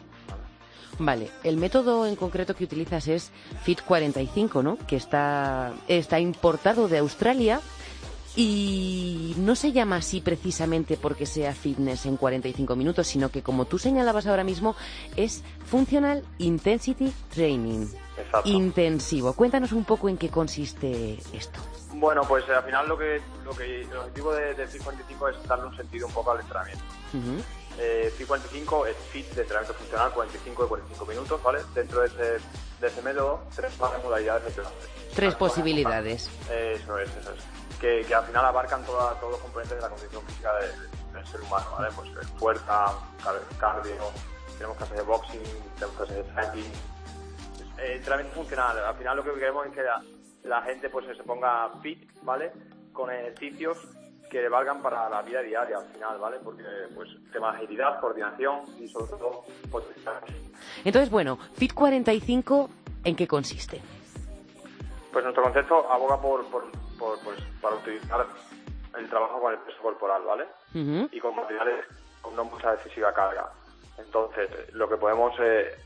Vale, 0.99 1.31
el 1.43 1.57
método 1.57 2.07
en 2.07 2.17
concreto 2.17 2.55
que 2.55 2.65
utilizas 2.65 3.09
es 3.09 3.31
Fit 3.63 3.81
45, 3.83 4.63
¿no? 4.63 4.77
Que 4.87 4.97
está, 4.97 5.73
está 5.89 6.21
importado 6.21 6.89
de 6.89 6.99
Australia 6.99 7.61
y 8.35 9.35
no 9.39 9.55
se 9.55 9.73
llama 9.73 9.97
así 9.97 10.21
precisamente 10.21 10.97
porque 10.97 11.27
sea 11.27 11.55
fitness 11.55 12.07
en 12.07 12.17
45 12.17 12.77
minutos, 12.77 13.07
sino 13.07 13.31
que 13.31 13.43
como 13.43 13.67
tú 13.67 13.79
señalabas 13.79 14.27
ahora 14.27 14.45
mismo, 14.45 14.75
es 15.17 15.43
Functional 15.67 16.25
Intensity 16.39 17.13
Training. 17.35 17.87
Exacto. 18.17 18.49
Intensivo. 18.49 19.33
Cuéntanos 19.35 19.73
un 19.73 19.85
poco 19.85 20.09
en 20.09 20.17
qué 20.17 20.29
consiste 20.29 21.19
esto. 21.33 21.61
Bueno, 21.95 22.23
pues 22.27 22.49
al 22.49 22.63
final 22.65 22.89
lo 22.89 22.97
que, 22.97 23.21
lo 23.45 23.53
que 23.53 23.83
el 23.83 23.97
objetivo 23.97 24.33
de, 24.33 24.55
de 24.55 24.67
Fit 24.67 24.83
45 24.83 25.29
es 25.29 25.49
darle 25.49 25.67
un 25.67 25.77
sentido 25.77 26.07
un 26.07 26.13
poco 26.13 26.33
al 26.33 26.41
entrenamiento. 26.41 26.85
Uh 27.15 27.17
-huh. 27.17 27.43
Eh, 27.79 28.13
FIT 28.17 28.27
45 28.27 28.87
es 28.87 28.97
FIT 28.97 29.27
de 29.35 29.43
entrenamiento 29.43 29.75
funcional 29.75 30.13
45 30.13 30.63
de 30.63 30.69
45 30.69 31.07
minutos, 31.07 31.43
¿vale? 31.43 31.61
Dentro 31.75 32.01
de 32.01 32.07
ese, 32.07 32.47
de 32.81 32.87
ese 32.87 33.03
método, 33.03 33.45
tres 33.55 33.73
modalidades 33.79 34.43
de 34.43 34.49
entrenamiento. 34.49 34.87
Tres 35.15 35.35
posibilidades. 35.35 36.31
Eh, 36.51 36.79
eso 36.81 36.99
es, 36.99 37.09
eso 37.17 37.33
es. 37.33 37.79
Que, 37.79 38.05
que 38.07 38.15
al 38.15 38.25
final 38.25 38.45
abarcan 38.45 38.85
toda, 38.85 39.15
todos 39.19 39.33
los 39.33 39.41
componentes 39.41 39.77
de 39.77 39.83
la 39.83 39.89
condición 39.89 40.23
física 40.27 40.55
de, 40.57 40.69
de, 40.69 41.13
del 41.15 41.27
ser 41.27 41.41
humano, 41.41 41.67
¿vale? 41.77 41.89
Pues 41.97 42.11
fuerza, 42.39 42.93
cardio, 43.59 44.11
tenemos 44.57 44.77
clases 44.77 44.97
de 44.97 45.03
boxing, 45.03 45.43
tenemos 45.75 45.97
clases 45.97 46.17
de 46.17 46.25
cycling. 46.25 46.73
Eh, 47.79 47.97
entrenamiento 47.97 48.35
funcional, 48.35 48.79
al 48.79 48.95
final 48.95 49.17
lo 49.17 49.25
que 49.25 49.33
queremos 49.35 49.67
es 49.67 49.73
que 49.73 49.83
la, 49.83 50.03
la 50.45 50.63
gente 50.63 50.89
pues 50.89 51.07
se 51.07 51.23
ponga 51.25 51.71
fit, 51.83 52.11
¿vale? 52.23 52.53
Con 52.93 53.11
ejercicios 53.11 53.79
que 54.33 54.49
valgan 54.49 54.81
para 54.81 55.11
la 55.11 55.21
vida 55.21 55.43
diaria 55.43 55.77
al 55.77 55.85
final, 55.93 56.19
¿vale? 56.19 56.39
Porque, 56.43 56.65
pues, 56.95 57.11
tema 57.35 57.53
de 57.53 57.59
agilidad, 57.59 58.01
coordinación 58.01 58.63
y 58.79 58.89
sobre 58.89 59.11
todo 59.11 59.45
potencial. 59.71 60.15
Entonces, 60.87 61.11
bueno, 61.11 61.39
Fit 61.53 61.75
45, 61.75 62.71
¿en 63.05 63.15
qué 63.15 63.29
consiste? 63.29 63.83
Pues 65.13 65.23
nuestro 65.23 65.43
concepto 65.43 65.87
aboga 65.93 66.19
por, 66.19 66.47
por, 66.47 66.65
por 66.99 67.19
pues, 67.21 67.39
para 67.61 67.77
utilizar 67.77 68.27
el 68.99 69.09
trabajo 69.11 69.39
con 69.39 69.53
el 69.53 69.59
peso 69.59 69.83
corporal, 69.83 70.23
¿vale? 70.23 70.45
Uh 70.75 70.79
-huh. 70.79 71.09
Y 71.13 71.21
con 71.21 71.37
materiales 71.37 71.85
con 72.23 72.35
no 72.35 72.45
mucha 72.45 72.73
excesiva 72.73 73.13
carga. 73.13 73.53
Entonces, 73.99 74.49
lo 74.73 74.89
que 74.89 74.97
podemos 74.97 75.35
eh, 75.41 75.77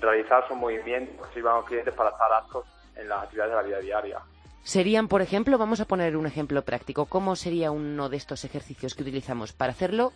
realizar 0.00 0.48
son 0.48 0.58
movimientos 0.58 1.28
si 1.34 1.42
vamos 1.42 1.66
clientes 1.66 1.92
para 1.92 2.08
estar 2.08 2.32
aptos 2.32 2.64
en 2.96 3.10
las 3.10 3.24
actividades 3.24 3.52
de 3.52 3.56
la 3.56 3.62
vida 3.62 3.78
diaria. 3.80 4.20
Serían, 4.64 5.08
por 5.08 5.20
ejemplo, 5.20 5.58
vamos 5.58 5.80
a 5.80 5.84
poner 5.84 6.16
un 6.16 6.26
ejemplo 6.26 6.62
práctico. 6.62 7.04
¿Cómo 7.04 7.36
sería 7.36 7.70
uno 7.70 8.08
de 8.08 8.16
estos 8.16 8.44
ejercicios 8.44 8.94
que 8.94 9.02
utilizamos 9.02 9.52
para 9.52 9.72
hacerlo 9.72 10.12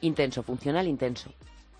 intenso, 0.00 0.42
funcional 0.42 0.88
intenso? 0.88 1.30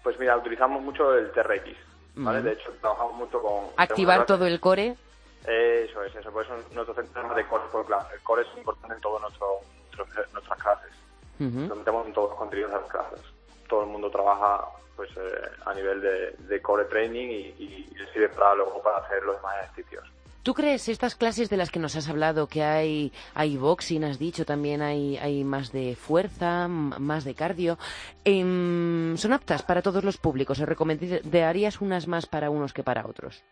Pues 0.05 0.17
mira, 0.21 0.37
utilizamos 0.37 0.81
mucho 0.83 1.13
el 1.15 1.33
TRX, 1.33 1.77
¿vale? 2.15 2.43
De 2.43 2.53
hecho, 2.53 2.71
trabajamos 2.81 3.15
mucho 3.15 3.43
con... 3.43 3.65
Activar 3.77 4.25
todo 4.25 4.47
el 4.47 4.61
core. 4.61 4.95
Eso 5.43 6.05
es, 6.05 6.15
eso. 6.15 6.31
Por 6.31 6.45
eso 6.45 6.55
nosotros 6.73 6.97
centramos 7.05 7.35
de 7.35 7.45
core 7.45 7.65
por 7.73 7.85
clase. 7.85 8.15
El 8.15 8.21
core 8.21 8.43
es 8.43 8.57
importante 8.57 8.95
en 8.95 9.01
todas 9.01 9.23
nuestras 9.23 10.59
clases. 10.63 10.93
Ujú. 11.41 11.67
Lo 11.69 11.75
metemos 11.75 12.07
en 12.07 12.13
todos 12.13 12.31
los 12.31 12.39
contenidos 12.39 12.71
de 12.71 12.79
las 12.79 12.89
clases. 12.89 13.21
Todo 13.69 13.83
el 13.83 13.89
mundo 13.89 14.11
trabaja 14.11 14.65
pues 14.95 15.11
eh, 15.17 15.51
a 15.65 15.75
nivel 15.75 16.01
de, 16.01 16.31
de 16.39 16.63
core 16.63 16.85
training 16.85 17.29
y, 17.29 17.55
y, 17.59 17.89
y 17.91 18.13
sirve 18.13 18.29
para 18.29 18.55
luego 18.55 18.81
para 18.81 18.99
hacer 18.99 19.25
los 19.25 19.37
demás 19.37 19.57
ejercicios. 19.65 20.05
¿Tú 20.47 20.55
crees 20.55 20.89
estas 20.89 21.17
clases 21.17 21.51
de 21.51 21.57
las 21.57 21.73
que 21.73 21.81
nos 21.81 21.97
has 21.97 22.09
hablado, 22.09 22.47
que 22.47 22.63
hay, 22.63 23.11
hay 23.35 23.57
boxing, 23.57 24.05
has 24.05 24.21
dicho, 24.21 24.45
también 24.45 24.81
hay, 24.81 25.17
hay 25.17 25.43
más 25.43 25.73
de 25.73 25.97
fuerza, 25.97 26.69
más 26.69 27.25
de 27.25 27.35
cardio, 27.35 27.79
em, 28.25 29.17
son 29.17 29.33
aptas 29.33 29.65
para 29.65 29.83
todos 29.83 30.05
los 30.05 30.19
públicos? 30.19 30.61
¿O 30.61 30.65
recomendarías 30.65 31.81
unas 31.81 32.07
más 32.07 32.27
para 32.27 32.49
unos 32.49 32.73
que 32.73 32.85
para 32.85 33.05
otros? 33.09 33.43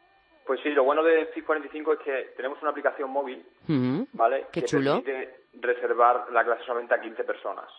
Pues 0.46 0.61
sí, 0.62 0.68
lo 0.68 0.85
bueno 0.85 1.02
de 1.02 1.35
FIT45 1.35 1.94
es 1.94 1.98
que 2.04 2.33
tenemos 2.37 2.62
una 2.62 2.70
aplicación 2.70 3.11
móvil, 3.11 3.44
Ujú. 3.68 4.07
¿vale? 4.12 4.46
Qué 4.52 4.61
que 4.61 4.66
chulo. 4.68 5.02
permite 5.02 5.46
reservar 5.54 6.30
la 6.30 6.44
clase 6.44 6.62
solamente 6.64 6.94
a 6.94 7.00
15 7.00 7.24
personas. 7.24 7.72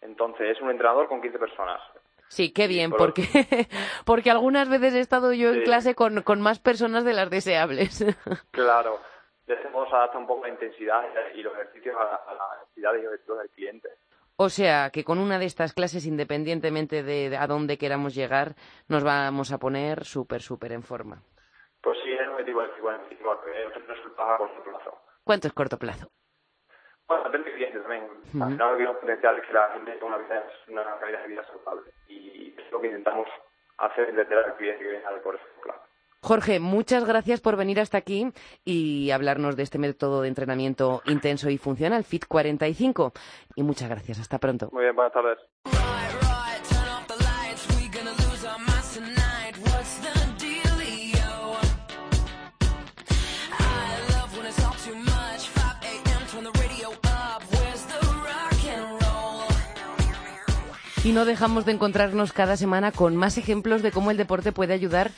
Entonces, 0.00 0.56
es 0.56 0.60
un 0.60 0.72
entrenador 0.72 1.06
con 1.06 1.22
15 1.22 1.38
personas. 1.38 1.80
Sí, 2.32 2.50
qué 2.50 2.66
bien, 2.66 2.90
por- 2.90 2.98
porque, 3.12 3.24
porque 4.06 4.30
algunas 4.30 4.66
veces 4.70 4.94
he 4.94 5.00
estado 5.00 5.34
yo 5.34 5.52
en 5.52 5.64
clase 5.64 5.94
con, 5.94 6.22
con 6.22 6.40
más 6.40 6.60
personas 6.60 7.04
de 7.04 7.12
las 7.12 7.28
deseables. 7.28 8.04
Claro. 8.52 8.98
De 9.46 9.54
ese 9.54 9.68
modo 9.68 9.86
se 9.90 9.94
adapta 9.96 10.16
un 10.18 10.26
poco 10.26 10.46
la 10.46 10.52
intensidad 10.52 11.02
y 11.34 11.42
los 11.42 11.52
ejercicios 11.52 11.94
a, 11.96 12.00
a 12.30 12.34
las 12.34 12.60
necesidades 12.62 13.02
y 13.02 13.06
objetivos 13.06 13.38
del 13.40 13.50
cliente. 13.50 13.88
O 14.36 14.48
sea, 14.48 14.88
que 14.90 15.04
con 15.04 15.18
una 15.18 15.38
de 15.38 15.44
estas 15.44 15.74
clases, 15.74 16.06
independientemente 16.06 17.02
de, 17.02 17.28
de 17.28 17.36
a 17.36 17.46
dónde 17.46 17.76
queramos 17.76 18.14
llegar, 18.14 18.54
nos 18.88 19.04
vamos 19.04 19.52
a 19.52 19.58
poner 19.58 20.04
súper, 20.06 20.40
súper 20.40 20.72
en 20.72 20.82
forma. 20.84 21.22
Pues 21.82 21.98
sí, 22.02 22.12
es 22.12 22.20
el 22.20 22.30
objetivo 22.30 22.62
del 22.62 22.70
FIT45, 22.70 23.44
que 23.44 23.62
es 23.66 23.86
resultados 23.88 24.32
a 24.32 24.38
corto 24.38 24.62
plazo. 24.64 24.98
¿Cuánto 25.24 25.48
es 25.48 25.52
corto 25.52 25.78
plazo? 25.78 26.10
Bueno, 27.12 27.24
depende 27.24 27.50
del 27.50 27.56
cliente 27.56 27.78
también. 27.80 28.04
Ujú. 28.04 28.42
Al 28.42 28.50
final 28.52 28.68
lo 28.68 28.72
que 28.72 28.78
queremos 28.78 29.00
potenciar 29.00 29.38
es 29.38 29.46
que 29.46 29.52
la 29.52 29.68
gente 29.74 29.92
tenga 29.92 30.06
una, 30.06 30.18
vida, 30.18 30.44
una 30.68 30.98
calidad 30.98 31.22
de 31.22 31.28
vida 31.28 31.44
saludable. 31.44 31.92
Y 32.08 32.54
es 32.56 32.72
lo 32.72 32.80
que 32.80 32.86
intentamos 32.86 33.28
hacer 33.78 34.08
entender 34.08 34.38
al 34.38 34.56
cliente 34.56 34.82
que 34.82 34.90
viene 34.90 35.04
al 35.04 35.20
plan. 35.20 35.36
Jorge, 36.24 36.60
muchas 36.60 37.04
gracias 37.04 37.40
por 37.40 37.56
venir 37.56 37.80
hasta 37.80 37.98
aquí 37.98 38.32
y 38.64 39.10
hablarnos 39.10 39.56
de 39.56 39.64
este 39.64 39.78
método 39.78 40.22
de 40.22 40.28
entrenamiento 40.28 41.02
intenso 41.06 41.50
y 41.50 41.58
funcional, 41.58 42.04
Fit 42.04 42.26
45. 42.28 43.12
Y 43.56 43.62
muchas 43.64 43.90
gracias. 43.90 44.20
Hasta 44.20 44.38
pronto. 44.38 44.68
Muy 44.72 44.84
bien, 44.84 44.94
buenas 44.94 45.12
tardes. 45.12 45.38
Y 61.04 61.10
no 61.10 61.24
dejamos 61.24 61.64
de 61.64 61.72
encontrarnos 61.72 62.32
cada 62.32 62.56
semana 62.56 62.92
con 62.92 63.16
más 63.16 63.36
ejemplos 63.36 63.82
de 63.82 63.90
cómo 63.90 64.12
el 64.12 64.16
deporte 64.16 64.52
puede 64.52 64.72
ayudar 64.72 65.10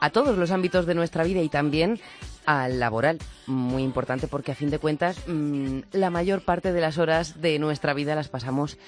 a 0.00 0.10
todos 0.10 0.36
los 0.36 0.50
ámbitos 0.50 0.84
de 0.84 0.96
nuestra 0.96 1.22
vida 1.22 1.40
y 1.42 1.48
también 1.48 2.00
al 2.44 2.80
laboral. 2.80 3.18
Muy 3.46 3.84
importante 3.84 4.26
porque 4.26 4.50
a 4.50 4.56
fin 4.56 4.70
de 4.70 4.80
cuentas 4.80 5.16
mm, 5.28 5.80
la 5.92 6.10
mayor 6.10 6.42
parte 6.42 6.72
de 6.72 6.80
las 6.80 6.98
horas 6.98 7.40
de 7.40 7.58
nuestra 7.60 7.94
vida 7.94 8.16
las 8.16 8.28
pasamos 8.28 8.78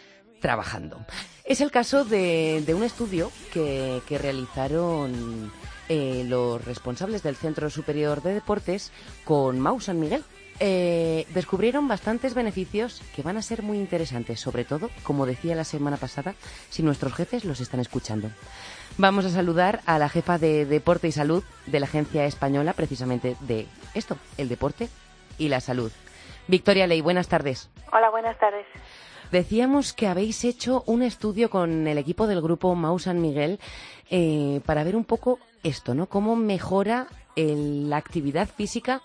trabajando. 0.40 0.98
Es 1.44 1.60
el 1.60 1.70
caso 1.70 2.04
de, 2.04 2.64
un 2.74 2.82
estudio 2.82 3.30
que, 3.52 4.02
que 4.08 4.18
realizaron 4.18 5.52
eh, 5.88 6.24
los 6.26 6.64
responsables 6.64 7.22
del 7.22 7.36
Centro 7.36 7.70
Superior 7.70 8.22
de 8.22 8.34
Deportes 8.34 8.90
con 9.24 9.60
Mau 9.60 9.80
San 9.80 10.00
Miguel. 10.00 10.24
Eh, 10.62 11.26
descubrieron 11.32 11.88
bastantes 11.88 12.34
beneficios 12.34 13.00
que 13.16 13.22
van 13.22 13.38
a 13.38 13.42
ser 13.42 13.62
muy 13.62 13.78
interesantes, 13.78 14.40
sobre 14.40 14.64
todo, 14.64 14.90
como 15.04 15.24
decía 15.24 15.54
la 15.54 15.64
semana 15.64 15.96
pasada, 15.96 16.34
si 16.68 16.82
nuestros 16.82 17.14
jefes 17.14 17.46
los 17.46 17.60
están 17.60 17.80
escuchando. 17.80 18.28
Vamos 18.98 19.24
a 19.24 19.30
saludar 19.30 19.80
a 19.86 19.98
la 19.98 20.10
jefa 20.10 20.36
de 20.36 20.66
Deporte 20.66 21.08
y 21.08 21.12
Salud 21.12 21.42
de 21.66 21.80
la 21.80 21.86
Agencia 21.86 22.26
Española, 22.26 22.74
precisamente 22.74 23.36
de 23.40 23.66
esto, 23.94 24.18
el 24.36 24.50
deporte 24.50 24.90
y 25.38 25.48
la 25.48 25.60
salud. 25.60 25.90
Victoria 26.46 26.86
Ley, 26.86 27.00
buenas 27.00 27.28
tardes. 27.28 27.70
Hola, 27.92 28.10
buenas 28.10 28.38
tardes. 28.38 28.66
Decíamos 29.32 29.94
que 29.94 30.08
habéis 30.08 30.44
hecho 30.44 30.82
un 30.86 31.02
estudio 31.02 31.48
con 31.48 31.86
el 31.86 31.96
equipo 31.96 32.26
del 32.26 32.42
grupo 32.42 32.74
Mau 32.74 32.98
San 32.98 33.22
Miguel 33.22 33.60
eh, 34.10 34.60
para 34.66 34.84
ver 34.84 34.96
un 34.96 35.04
poco 35.04 35.38
esto, 35.62 35.94
¿no? 35.94 36.06
Cómo 36.06 36.36
mejora 36.36 37.06
el- 37.36 37.88
la 37.88 37.96
actividad 37.96 38.48
física 38.48 39.00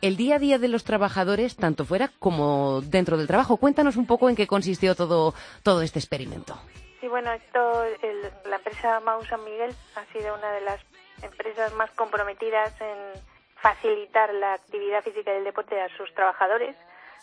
el 0.00 0.16
día 0.16 0.36
a 0.36 0.38
día 0.38 0.58
de 0.58 0.68
los 0.68 0.84
trabajadores, 0.84 1.56
tanto 1.56 1.84
fuera 1.84 2.10
como 2.18 2.80
dentro 2.82 3.16
del 3.16 3.26
trabajo. 3.26 3.56
Cuéntanos 3.58 3.96
un 3.96 4.06
poco 4.06 4.28
en 4.28 4.36
qué 4.36 4.46
consistió 4.46 4.94
todo, 4.94 5.34
todo 5.62 5.82
este 5.82 5.98
experimento. 5.98 6.58
Sí, 7.00 7.08
bueno, 7.08 7.32
esto, 7.32 7.84
el- 8.02 8.30
la 8.50 8.56
empresa 8.56 9.00
Mau 9.00 9.24
San 9.26 9.44
Miguel 9.44 9.74
ha 9.96 10.04
sido 10.12 10.34
una 10.34 10.52
de 10.52 10.60
las 10.62 10.80
empresas 11.22 11.72
más 11.74 11.90
comprometidas 11.92 12.72
en 12.80 13.20
facilitar 13.56 14.32
la 14.34 14.54
actividad 14.54 15.02
física 15.02 15.32
y 15.32 15.36
el 15.38 15.44
deporte 15.44 15.80
a 15.80 15.88
sus 15.96 16.12
trabajadores. 16.14 16.74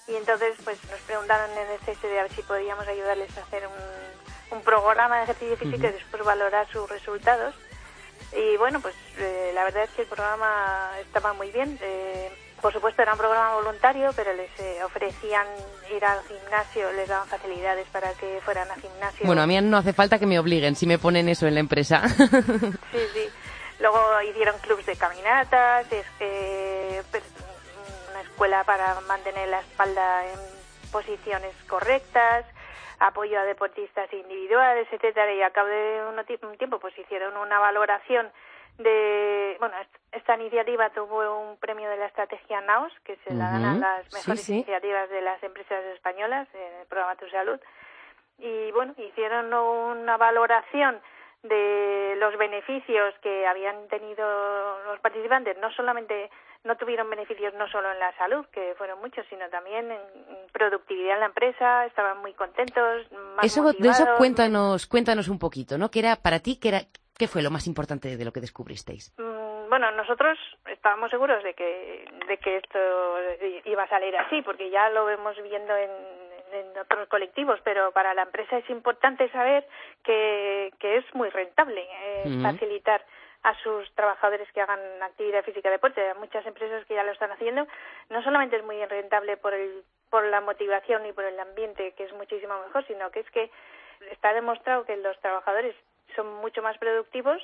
Y 0.08 0.16
entonces, 0.16 0.56
pues 0.64 0.80
nos 0.90 1.00
preguntaron 1.02 1.50
en 1.52 1.70
el 1.72 1.80
CSD 1.80 2.20
a 2.20 2.24
ver 2.24 2.32
si 2.32 2.42
podíamos 2.44 2.88
ayudarles 2.88 3.36
a 3.38 3.42
hacer 3.42 3.64
un, 3.68 4.58
un 4.58 4.64
programa 4.64 5.18
de 5.18 5.24
ejercicio 5.24 5.58
físico 5.58 5.88
y 5.88 5.92
después 5.92 6.24
valorar 6.24 6.68
sus 6.72 6.88
resultados. 6.90 7.56
Y 8.36 8.56
bueno, 8.58 8.80
pues 8.80 8.96
eh, 9.18 9.52
la 9.54 9.64
verdad 9.64 9.84
es 9.84 9.90
que 9.92 10.04
el 10.04 10.08
programa 10.08 10.92
estaba 11.02 11.34
muy 11.34 11.50
bien. 11.52 11.78
Eh, 11.82 12.32
por 12.62 12.74
supuesto 12.74 13.02
era 13.02 13.14
un 13.14 13.20
programa 13.20 13.56
voluntario, 13.56 14.12
pero 14.16 14.34
les 14.34 14.50
eh, 14.60 14.84
ofrecían 14.84 15.48
ir 15.96 16.04
al 16.04 16.24
gimnasio, 16.24 16.92
les 16.94 17.08
daban 17.08 17.28
facilidades 17.28 17.88
para 17.90 18.14
que 18.14 18.40
fueran 18.44 18.70
al 18.72 18.82
gimnasio. 18.82 19.26
Bueno, 19.26 19.42
a 19.42 19.48
mí 19.48 19.60
no 19.62 19.78
hace 19.78 19.94
falta 19.94 20.20
que 20.20 20.26
me 20.26 20.40
obliguen 20.40 20.76
si 20.76 20.88
me 20.88 20.98
ponen 20.98 21.30
eso 21.30 21.48
en 21.48 21.54
la 21.54 21.60
empresa. 21.60 22.04
Sí, 22.92 23.00
sí. 23.14 23.30
Luego 23.80 24.00
hicieron 24.24 24.58
clubs 24.60 24.86
de 24.86 24.96
caminatas, 24.96 25.92
es, 25.92 26.06
eh, 26.20 27.04
una 28.12 28.22
escuela 28.22 28.64
para 28.64 29.00
mantener 29.02 29.48
la 29.50 29.60
espalda 29.60 30.26
en 30.26 30.40
posiciones 30.92 31.54
correctas, 31.68 32.46
apoyo 33.00 33.40
a 33.40 33.44
deportistas 33.44 34.12
individuales, 34.14 34.88
etcétera. 34.92 35.32
Y 35.34 35.44
a 35.44 35.52
cabo 35.52 35.68
de 35.68 36.02
un 36.42 36.58
tiempo, 36.58 36.80
pues 36.80 36.98
hicieron 36.98 37.38
una 37.38 37.60
valoración 37.60 38.32
de, 38.78 39.56
bueno, 39.60 39.76
est- 39.80 39.96
esta 40.12 40.36
iniciativa 40.36 40.90
tuvo 40.92 41.40
un 41.40 41.58
premio 41.58 41.90
de 41.90 41.98
la 41.98 42.06
estrategia 42.08 42.62
NAOS, 42.62 42.94
que 43.04 43.18
se 43.28 43.34
la 43.34 43.52
dan 43.52 43.66
a 43.66 43.74
las 43.76 44.14
mejores 44.14 44.42
sí. 44.44 44.54
iniciativas 44.56 45.10
de 45.10 45.22
las 45.22 45.42
empresas 45.44 45.84
españolas 45.96 46.48
en 46.54 46.82
el 46.82 46.88
programa 46.88 47.16
Tu 47.16 47.28
Salud. 47.30 47.60
Y 48.40 48.72
bueno, 48.72 48.94
hicieron 48.98 49.54
una 49.54 50.18
valoración 50.18 51.00
de 51.44 52.16
los 52.18 52.36
beneficios 52.38 53.14
que 53.22 53.48
habían 53.48 53.88
tenido 53.88 54.26
los 54.86 55.00
participantes, 55.00 55.58
no 55.60 55.72
solamente 55.72 56.30
no 56.64 56.76
tuvieron 56.76 57.10
beneficios 57.10 57.54
no 57.54 57.68
solo 57.70 57.92
en 57.92 58.00
la 58.00 58.16
salud, 58.18 58.46
que 58.52 58.74
fueron 58.78 59.00
muchos, 59.00 59.26
sino 59.30 59.48
también 59.50 59.92
en 59.92 60.02
productividad 60.52 61.14
en 61.16 61.20
la 61.22 61.26
empresa, 61.28 61.86
estaban 61.86 62.18
muy 62.20 62.34
contentos, 62.34 63.10
más 63.36 63.46
Eso, 63.46 63.64
de 63.72 63.88
eso 63.88 64.06
cuéntanos, 64.18 64.88
cuéntanos 64.88 65.30
un 65.30 65.40
poquito, 65.40 65.78
¿no? 65.78 65.90
¿Qué 65.90 66.00
era 66.00 66.16
para 66.18 66.40
ti, 66.40 66.60
qué, 66.60 66.70
era, 66.70 66.82
qué 67.18 67.28
fue 67.28 67.42
lo 67.42 67.52
más 67.52 67.68
importante 67.68 68.16
de 68.18 68.26
lo 68.26 68.32
que 68.32 68.42
descubristeis? 68.42 69.14
Mm, 69.18 69.70
Bueno, 69.70 69.92
nosotros 69.92 70.38
estábamos 70.66 71.12
seguros 71.12 71.44
de 71.44 71.54
que, 71.54 72.06
de 72.28 72.38
que 72.38 72.58
esto 72.58 72.80
iba 73.66 73.84
a 73.84 73.90
salir 73.90 74.16
así, 74.18 74.42
porque 74.42 74.70
ya 74.70 74.90
lo 74.90 75.06
vemos 75.06 75.36
viendo 75.44 75.76
en, 75.76 75.92
en 76.54 76.78
otros 76.78 77.08
colectivos, 77.10 77.60
pero 77.64 77.92
para 77.92 78.14
la 78.14 78.24
empresa 78.24 78.58
es 78.58 78.70
importante 78.70 79.30
saber 79.32 79.68
que, 80.04 80.72
que 80.80 80.98
es 80.98 81.06
muy 81.14 81.30
rentable 81.30 81.86
eh, 81.92 82.40
facilitar 82.42 83.06
a 83.44 83.54
sus 83.62 83.92
trabajadores 83.94 84.52
que 84.54 84.62
hagan 84.62 84.80
actividad 85.04 85.44
física 85.44 85.70
deporte. 85.70 86.02
Hay 86.02 86.18
muchas 86.18 86.46
empresas 86.46 86.86
que 86.86 86.96
ya 86.96 87.04
lo 87.04 87.12
están 87.12 87.32
haciendo. 87.32 87.68
No 88.10 88.24
solamente 88.24 88.56
es 88.58 88.64
muy 88.64 88.84
rentable 88.86 89.38
por, 89.38 89.54
el, 89.54 89.84
por 90.10 90.24
la 90.26 90.42
motivación 90.42 91.06
y 91.06 91.14
por 91.14 91.24
el 91.26 91.40
ambiente, 91.40 91.94
que 91.94 92.06
es 92.06 92.14
muchísimo 92.14 92.54
mejor, 92.66 92.86
sino 92.88 93.12
que 93.12 93.20
es 93.20 93.30
que 93.32 93.52
está 94.12 94.34
demostrado 94.34 94.86
que 94.86 94.98
los 94.98 95.18
trabajadores 95.20 95.76
son 96.16 96.36
mucho 96.42 96.62
más 96.62 96.78
productivos 96.78 97.42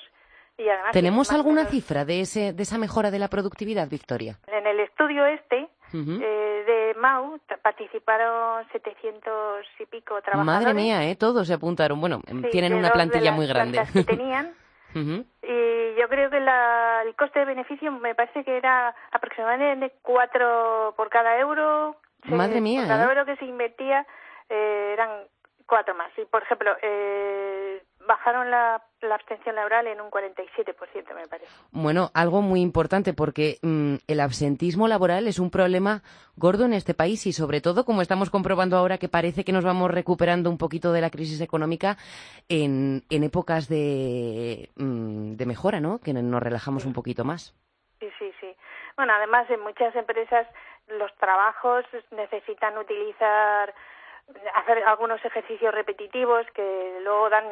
y 0.57 0.67
además... 0.69 0.91
¿Tenemos 0.91 1.31
alguna 1.31 1.61
menos- 1.61 1.71
cifra 1.71 2.05
de, 2.05 2.21
ese, 2.21 2.53
de 2.53 2.63
esa 2.63 2.77
mejora 2.77 3.11
de 3.11 3.19
la 3.19 3.27
productividad, 3.27 3.87
Victoria? 3.89 4.37
En 4.47 4.65
el 4.67 4.79
estudio 4.81 5.25
este 5.25 5.67
eh, 5.93 6.63
de 6.65 6.95
MAU 6.99 7.39
participaron 7.61 8.65
700 8.71 9.65
y 9.79 9.85
pico 9.85 10.19
trabajadores. 10.21 10.45
Madre 10.45 10.73
mía, 10.73 11.03
¿eh? 11.09 11.15
Todos 11.15 11.47
se 11.47 11.53
apuntaron. 11.53 11.99
Bueno, 12.01 12.21
Sí, 12.27 12.49
tienen 12.51 12.73
una 12.73 12.89
plantilla 12.91 13.31
muy 13.31 13.45
grande. 13.47 13.81
que 13.93 14.03
tenían 14.03 14.53
y 14.95 15.95
yo 15.99 16.07
creo 16.09 16.29
que 16.29 16.39
la, 16.39 17.01
el 17.05 17.15
coste 17.15 17.39
de 17.39 17.45
beneficio 17.45 17.91
me 17.91 18.15
parece 18.15 18.43
que 18.43 18.57
era 18.57 18.95
aproximadamente 19.11 19.93
4 20.01 20.93
por 20.97 21.09
cada 21.09 21.37
euro. 21.39 21.95
Se- 22.27 22.31
Madre 22.33 22.61
mía, 22.61 22.81
Por 22.81 22.89
cada 22.89 23.05
¿eh? 23.05 23.09
euro 23.09 23.25
que 23.25 23.35
se 23.37 23.45
invertía 23.45 24.05
eh, 24.49 24.91
eran 24.93 25.09
cuatro 25.65 25.93
más. 25.95 26.11
Y, 26.17 26.25
por 26.25 26.43
ejemplo, 26.43 26.75
eh, 26.81 27.72
bajaron 28.07 28.49
la, 28.51 28.81
la 29.01 29.15
abstención 29.15 29.55
laboral 29.55 29.87
en 29.87 30.01
un 30.01 30.09
47%, 30.09 31.13
me 31.15 31.27
parece. 31.27 31.51
Bueno, 31.71 32.09
algo 32.13 32.41
muy 32.41 32.61
importante 32.61 33.13
porque 33.13 33.57
mm, 33.61 33.95
el 34.07 34.19
absentismo 34.19 34.87
laboral 34.87 35.27
es 35.27 35.39
un 35.39 35.49
problema 35.49 36.01
gordo 36.35 36.65
en 36.65 36.73
este 36.73 36.93
país 36.93 37.25
y 37.25 37.33
sobre 37.33 37.61
todo, 37.61 37.85
como 37.85 38.01
estamos 38.01 38.29
comprobando 38.29 38.77
ahora, 38.77 38.97
que 38.97 39.09
parece 39.09 39.43
que 39.43 39.51
nos 39.51 39.65
vamos 39.65 39.91
recuperando 39.91 40.49
un 40.49 40.57
poquito 40.57 40.91
de 40.91 41.01
la 41.01 41.09
crisis 41.09 41.41
económica 41.41 41.97
en, 42.49 43.03
en 43.09 43.23
épocas 43.23 43.67
de, 43.69 44.69
mm, 44.75 45.35
de 45.35 45.45
mejora, 45.45 45.79
¿no? 45.79 45.99
Que 45.99 46.13
nos 46.13 46.43
relajamos 46.43 46.85
un 46.85 46.93
poquito 46.93 47.23
más. 47.23 47.55
Sí, 47.99 48.09
sí, 48.19 48.31
sí. 48.39 48.55
Bueno, 48.95 49.13
además 49.13 49.49
en 49.49 49.61
muchas 49.61 49.95
empresas 49.95 50.47
los 50.87 51.13
trabajos 51.15 51.85
necesitan 52.11 52.77
utilizar 52.77 53.73
hacer 54.55 54.83
algunos 54.85 55.23
ejercicios 55.23 55.73
repetitivos 55.73 56.45
que 56.53 56.99
luego 57.03 57.29
dan 57.29 57.45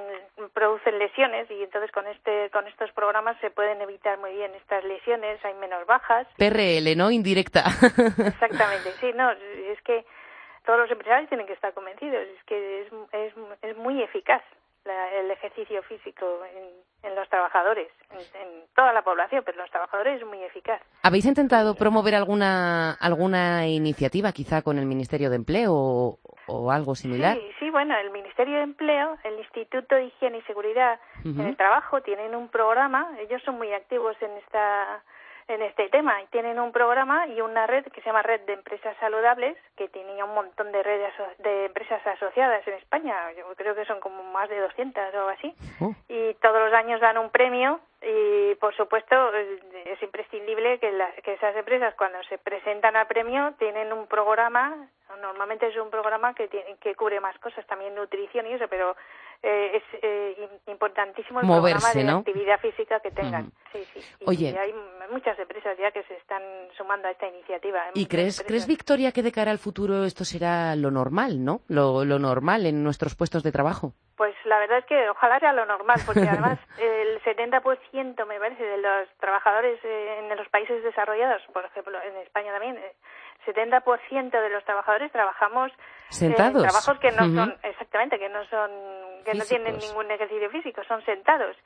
producen 0.54 0.98
lesiones 1.00 1.50
y 1.52 1.64
entonces 1.64 1.92
con 1.92 2.08
este 2.08 2.50
con 2.52 2.68
estos 2.68 2.92
programas 2.92 3.38
se 3.42 3.52
pueden 3.52 3.82
evitar 3.82 4.18
muy 4.18 4.34
bien 4.34 4.54
estas 4.56 4.84
lesiones 4.84 5.44
hay 5.44 5.54
menos 5.56 5.86
bajas. 5.86 6.28
PRL 6.38 6.96
no 6.98 7.12
indirecta. 7.12 7.64
Exactamente 8.28 8.92
sí 9.00 9.12
no 9.14 9.32
es 9.32 9.82
que 9.84 10.06
todos 10.66 10.80
los 10.80 10.92
empresarios 10.92 11.30
tienen 11.30 11.48
que 11.48 11.54
estar 11.54 11.74
convencidos 11.74 12.28
es 12.28 12.44
que 12.46 12.82
es 12.82 12.94
es, 13.12 13.34
es 13.62 13.78
muy 13.78 14.02
eficaz 14.02 14.42
el 14.86 15.30
ejercicio 15.32 15.84
físico 15.84 16.26
en, 17.04 17.16
los 17.16 17.28
trabajadores, 17.30 17.88
en, 18.12 18.66
toda 18.76 18.94
la 18.94 19.04
población, 19.04 19.44
pero 19.46 19.58
en 19.58 19.64
los 19.64 19.72
trabajadores 19.72 20.22
es 20.22 20.28
muy 20.28 20.42
eficaz. 20.44 20.82
¿Habéis 21.04 21.26
intentado 21.26 21.76
promover 21.76 22.16
alguna 22.16 22.94
alguna 22.94 23.68
iniciativa, 23.68 24.32
quizá 24.32 24.62
con 24.62 24.78
el 24.78 24.86
Ministerio 24.86 25.30
de 25.30 25.36
Empleo 25.36 25.74
o, 25.74 26.20
algo 26.72 26.96
similar? 26.96 27.38
Sí, 27.38 27.52
sí, 27.60 27.70
bueno, 27.70 27.96
el 27.98 28.12
Ministerio 28.12 28.58
de 28.58 28.64
Empleo, 28.64 29.18
el 29.24 29.40
Instituto 29.40 29.96
de 29.96 30.06
Higiene 30.06 30.40
y 30.40 30.42
Seguridad 30.44 31.00
en 31.24 31.40
el 31.40 31.58
Trabajo 31.58 32.02
tienen 32.02 32.36
un 32.36 32.50
programa, 32.50 33.10
ellos 33.20 33.42
son 33.44 33.58
muy 33.58 33.72
activos 33.74 34.16
en 34.22 34.32
esta 34.38 35.04
en 35.48 35.62
este 35.64 35.90
tema 35.90 36.22
y 36.22 36.28
tienen 36.28 36.60
un 36.60 36.72
programa 36.72 37.28
y 37.28 37.42
una 37.42 37.68
red 37.68 37.84
que 37.86 38.00
se 38.02 38.06
llama 38.08 38.22
Red 38.22 38.42
de 38.42 38.54
Empresas 38.54 38.96
Saludables 39.00 39.58
que 39.76 39.90
tenía 39.90 40.24
un 40.24 40.34
montón 40.34 40.72
de 40.72 40.82
redes 40.82 41.14
de 41.40 41.66
empresas 41.66 42.06
asociadas 42.06 42.66
en 42.68 42.76
España, 42.76 43.16
yo 43.38 43.44
creo 43.56 43.76
que 43.76 43.86
son 43.86 44.00
como 44.00 44.24
más 44.24 44.50
de 44.50 44.60
200 44.60 45.04
o 45.14 45.18
algo 45.18 45.30
así, 45.30 45.54
oh. 45.82 45.94
y 46.08 46.34
todos 46.36 46.60
los 46.60 46.74
años 46.74 47.02
dan 47.02 47.18
un 47.18 47.32
premio 47.32 47.80
y 48.02 48.56
por 48.56 48.76
supuesto 48.76 49.16
es 49.34 50.02
imprescindible 50.02 50.80
que, 50.80 50.92
que 51.24 51.34
esas 51.34 51.56
empresas 51.56 51.94
cuando 51.96 52.22
se 52.24 52.38
presentan 52.40 52.96
al 52.96 53.08
premio 53.08 53.54
tienen 53.60 53.94
un 53.94 54.08
programa 54.08 54.90
normalmente 55.22 55.68
es 55.68 55.78
un 55.78 55.90
programa 55.90 56.34
que 56.34 56.48
tiene, 56.48 56.78
que 56.80 56.96
cubre 56.96 57.20
más 57.20 57.38
cosas 57.40 57.66
también 57.68 57.94
nutrición 57.96 58.48
y 58.48 58.54
eso 58.54 58.66
pero 58.70 58.96
eh, 59.44 59.78
es 59.78 59.84
eh, 60.02 60.50
importantísimo 60.68 61.42
el 61.42 61.48
programa 61.48 61.94
de 61.94 62.10
actividad 62.10 62.60
física 62.60 63.00
que 63.00 63.12
tengan. 63.12 63.52
Sí, 63.72 63.80
sí. 63.94 64.02
Oye, 64.26 64.56
hay 64.58 64.74
muchas 65.12 65.38
empresas 65.40 65.76
ya 65.80 65.92
que 65.92 66.04
se 66.04 66.16
están 66.16 66.44
sumando 66.78 67.08
a 67.08 67.12
esta 67.12 67.28
iniciativa. 67.28 67.80
¿Y 67.96 68.06
crees, 68.06 68.44
crees, 68.46 68.68
Victoria, 68.68 69.12
que 69.12 69.24
de 69.24 69.32
cara 69.32 69.50
al 69.50 69.58
futuro 69.58 70.06
esto 70.06 70.26
será 70.26 70.76
lo 70.76 70.92
normal, 70.92 71.44
no? 71.44 71.62
Lo, 71.68 72.06
lo 72.06 72.20
normal 72.20 72.68
en 72.68 72.84
nuestros 72.84 73.16
puestos 73.16 73.42
de 73.42 73.52
trabajo. 73.52 73.94
Pues 74.22 74.36
la 74.46 74.60
verdad 74.60 74.78
es 74.78 74.86
que 74.86 75.10
ojalá 75.10 75.40
sea 75.40 75.52
lo 75.52 75.66
normal, 75.66 76.00
porque 76.06 76.30
además 76.30 76.60
el 76.78 77.20
70% 77.24 78.28
me 78.28 78.40
parece 78.40 78.64
de 78.64 78.78
los 78.78 79.10
trabajadores 79.20 79.80
eh, 79.84 80.20
en 80.20 80.38
los 80.38 80.48
países 80.50 80.84
desarrollados, 80.84 81.42
por 81.52 81.66
ejemplo 81.66 81.98
en 82.00 82.18
España 82.18 82.52
también, 82.52 82.80
70% 83.48 84.30
de 84.30 84.50
los 84.52 84.64
trabajadores 84.64 85.12
trabajamos 85.12 85.72
sentados. 86.10 86.54
En 86.54 86.70
trabajos 86.70 87.00
que 87.00 87.10
no 87.10 87.34
son 87.34 87.58
exactamente 87.64 88.20
que 88.20 88.30
no 88.30 88.46
son 88.46 88.70
que 89.26 89.34
no 89.34 89.44
tienen 89.44 89.80
ningún 89.80 90.12
ejercicio 90.12 90.52
físico, 90.52 90.84
son 90.84 91.04
sentados. 91.04 91.58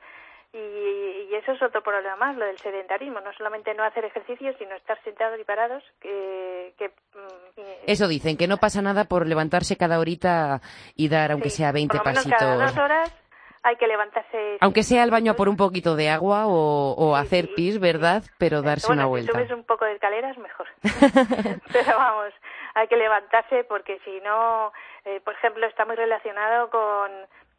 Y, 0.56 1.34
eso 1.34 1.52
es 1.52 1.62
otro 1.62 1.82
problema 1.82 2.16
más, 2.16 2.36
lo 2.36 2.46
del 2.46 2.58
sedentarismo, 2.58 3.20
no 3.20 3.32
solamente 3.34 3.74
no 3.74 3.84
hacer 3.84 4.06
ejercicio, 4.06 4.54
sino 4.58 4.74
estar 4.74 4.98
sentados 5.02 5.38
y 5.38 5.44
parados. 5.44 5.84
Que, 6.00 6.72
mm, 7.14 7.60
eso 7.86 8.08
dicen, 8.08 8.36
que 8.36 8.48
no 8.48 8.56
pasa 8.56 8.80
nada 8.80 9.04
por 9.04 9.26
levantarse 9.26 9.76
cada 9.76 9.98
horita 9.98 10.60
y 10.94 11.08
dar, 11.08 11.32
aunque 11.32 11.50
sea 11.50 11.72
20 11.72 11.98
por 11.98 12.06
lo 12.06 12.14
pasitos. 12.14 12.38
Cada 12.38 12.56
dos 12.56 12.78
horas 12.78 13.14
hay 13.62 13.76
que 13.76 13.86
levantarse. 13.86 14.58
Aunque 14.60 14.82
sea 14.82 15.02
al 15.02 15.10
baño 15.10 15.32
a 15.32 15.34
por 15.34 15.48
un 15.48 15.56
poquito 15.56 15.96
de 15.96 16.08
agua 16.08 16.46
o, 16.46 17.16
hacer 17.16 17.50
pis, 17.54 17.78
¿verdad? 17.78 18.22
Pero 18.38 18.62
darse 18.62 18.92
una 18.92 19.06
vuelta. 19.06 19.32
Si 19.32 19.38
subes 19.38 19.50
un 19.50 19.64
poco 19.64 19.84
de 19.84 19.92
escaleras, 19.94 20.38
mejor. 20.38 20.68
Pero 21.72 21.98
vamos, 21.98 22.32
hay 22.74 22.88
que 22.88 22.96
levantarse 22.96 23.64
porque 23.64 23.98
si 24.04 24.20
no, 24.20 24.72
eh, 25.04 25.20
por 25.20 25.34
ejemplo, 25.34 25.66
está 25.66 25.84
muy 25.84 25.96
relacionado 25.96 26.70
con, 26.70 27.10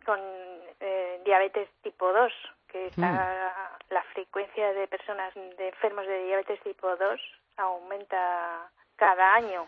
con 0.05 0.19
eh, 0.79 1.21
diabetes 1.25 1.67
tipo 1.83 2.11
2, 2.11 2.31
que 2.71 2.87
está 2.87 3.11
mm. 3.11 3.93
la 3.93 4.03
frecuencia 4.13 4.73
de 4.73 4.87
personas 4.87 5.33
de 5.33 5.69
enfermos 5.69 6.05
de 6.07 6.23
diabetes 6.25 6.61
tipo 6.61 6.87
2 6.95 7.19
aumenta 7.57 8.69
cada 8.95 9.35
año. 9.35 9.67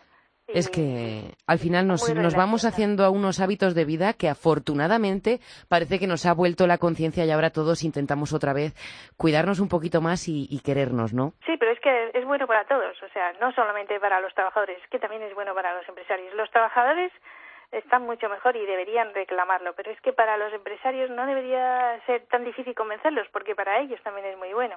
Es 0.54 0.68
que 0.68 1.34
al 1.46 1.58
final 1.58 1.86
nos, 1.86 2.12
nos 2.12 2.34
vamos 2.34 2.64
haciendo 2.64 3.04
a 3.04 3.10
unos 3.10 3.40
hábitos 3.40 3.74
de 3.74 3.84
vida 3.84 4.14
que 4.14 4.28
afortunadamente 4.28 5.38
parece 5.68 6.00
que 6.00 6.08
nos 6.08 6.26
ha 6.26 6.34
vuelto 6.34 6.66
la 6.66 6.78
conciencia 6.78 7.24
y 7.24 7.30
ahora 7.30 7.50
todos 7.50 7.84
intentamos 7.84 8.32
otra 8.32 8.52
vez 8.52 8.74
cuidarnos 9.16 9.60
un 9.60 9.68
poquito 9.68 10.00
más 10.00 10.26
y, 10.26 10.48
y, 10.50 10.60
querernos, 10.60 11.14
¿no? 11.14 11.34
Sí, 11.46 11.52
pero 11.58 11.70
es 11.70 11.80
que 11.80 12.10
es 12.14 12.24
bueno 12.24 12.48
para 12.48 12.64
todos, 12.64 13.00
o 13.02 13.08
sea, 13.10 13.32
no 13.40 13.52
solamente 13.52 14.00
para 14.00 14.20
los 14.20 14.34
trabajadores, 14.34 14.78
es 14.82 14.88
que 14.90 14.98
también 14.98 15.22
es 15.22 15.34
bueno 15.34 15.54
para 15.54 15.72
los 15.76 15.88
empresarios. 15.88 16.34
Los 16.34 16.50
trabajadores 16.50 17.12
están 17.72 18.02
mucho 18.02 18.28
mejor 18.28 18.56
y 18.56 18.66
deberían 18.66 19.14
reclamarlo, 19.14 19.74
pero 19.74 19.90
es 19.90 20.00
que 20.00 20.12
para 20.12 20.36
los 20.36 20.52
empresarios 20.52 21.10
no 21.10 21.26
debería 21.26 22.00
ser 22.06 22.26
tan 22.26 22.44
difícil 22.44 22.74
convencerlos, 22.74 23.28
porque 23.32 23.54
para 23.54 23.80
ellos 23.80 24.00
también 24.02 24.26
es 24.26 24.36
muy 24.38 24.52
bueno. 24.52 24.76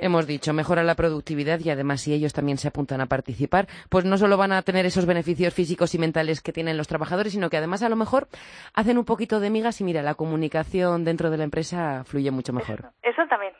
Hemos 0.00 0.26
dicho, 0.26 0.52
mejora 0.52 0.82
la 0.82 0.94
productividad 0.94 1.60
y 1.60 1.70
además 1.70 2.00
si 2.00 2.14
ellos 2.14 2.32
también 2.32 2.58
se 2.58 2.68
apuntan 2.68 3.00
a 3.00 3.06
participar, 3.06 3.66
pues 3.90 4.04
no 4.04 4.16
solo 4.16 4.36
van 4.36 4.52
a 4.52 4.62
tener 4.62 4.86
esos 4.86 5.06
beneficios 5.06 5.54
físicos 5.54 5.94
y 5.94 5.98
mentales 5.98 6.40
que 6.40 6.52
tienen 6.52 6.76
los 6.76 6.88
trabajadores, 6.88 7.32
sino 7.32 7.50
que 7.50 7.58
además 7.58 7.82
a 7.82 7.88
lo 7.88 7.96
mejor 7.96 8.28
hacen 8.74 8.98
un 8.98 9.04
poquito 9.04 9.40
de 9.40 9.50
migas 9.50 9.80
y 9.80 9.84
mira, 9.84 10.02
la 10.02 10.14
comunicación 10.14 11.04
dentro 11.04 11.30
de 11.30 11.36
la 11.36 11.44
empresa 11.44 12.04
fluye 12.04 12.30
mucho 12.30 12.52
mejor. 12.52 12.92
Eso, 13.02 13.26
también, 13.28 13.52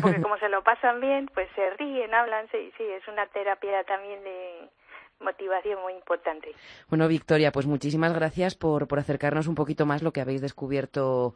porque 0.00 0.22
como 0.22 0.38
se 0.38 0.48
lo 0.48 0.62
pasan 0.62 1.00
bien, 1.00 1.28
pues 1.34 1.48
se 1.54 1.70
ríen, 1.70 2.14
hablan, 2.14 2.48
sí, 2.50 2.72
sí, 2.76 2.84
es 2.84 3.06
una 3.08 3.26
terapia 3.26 3.84
también 3.84 4.22
de 4.24 4.68
motivación 5.20 5.80
muy 5.82 5.94
importante. 5.94 6.54
Bueno, 6.88 7.08
Victoria, 7.08 7.52
pues 7.52 7.66
muchísimas 7.66 8.12
gracias 8.12 8.54
por, 8.54 8.88
por 8.88 8.98
acercarnos 8.98 9.46
un 9.46 9.54
poquito 9.54 9.86
más 9.86 10.02
lo 10.02 10.12
que 10.12 10.20
habéis 10.20 10.40
descubierto 10.40 11.34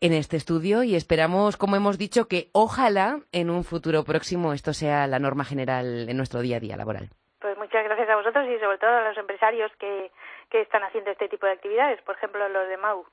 en 0.00 0.12
este 0.12 0.36
estudio 0.36 0.82
y 0.82 0.96
esperamos, 0.96 1.56
como 1.56 1.76
hemos 1.76 1.96
dicho, 1.96 2.28
que 2.28 2.48
ojalá 2.52 3.20
en 3.32 3.48
un 3.50 3.64
futuro 3.64 4.04
próximo 4.04 4.52
esto 4.52 4.72
sea 4.72 5.06
la 5.06 5.18
norma 5.18 5.44
general 5.44 6.08
en 6.08 6.16
nuestro 6.16 6.40
día 6.40 6.58
a 6.58 6.60
día 6.60 6.76
laboral. 6.76 7.08
Pues 7.40 7.56
muchas 7.58 7.84
gracias 7.84 8.08
a 8.08 8.16
vosotros 8.16 8.46
y 8.48 8.58
sobre 8.58 8.78
todo 8.78 8.90
a 8.90 9.08
los 9.08 9.18
empresarios 9.18 9.70
que, 9.78 10.10
que 10.50 10.62
están 10.62 10.82
haciendo 10.82 11.10
este 11.10 11.28
tipo 11.28 11.46
de 11.46 11.52
actividades, 11.52 12.00
por 12.02 12.16
ejemplo 12.16 12.48
los 12.48 12.68
de 12.68 12.76
MAU. 12.76 13.04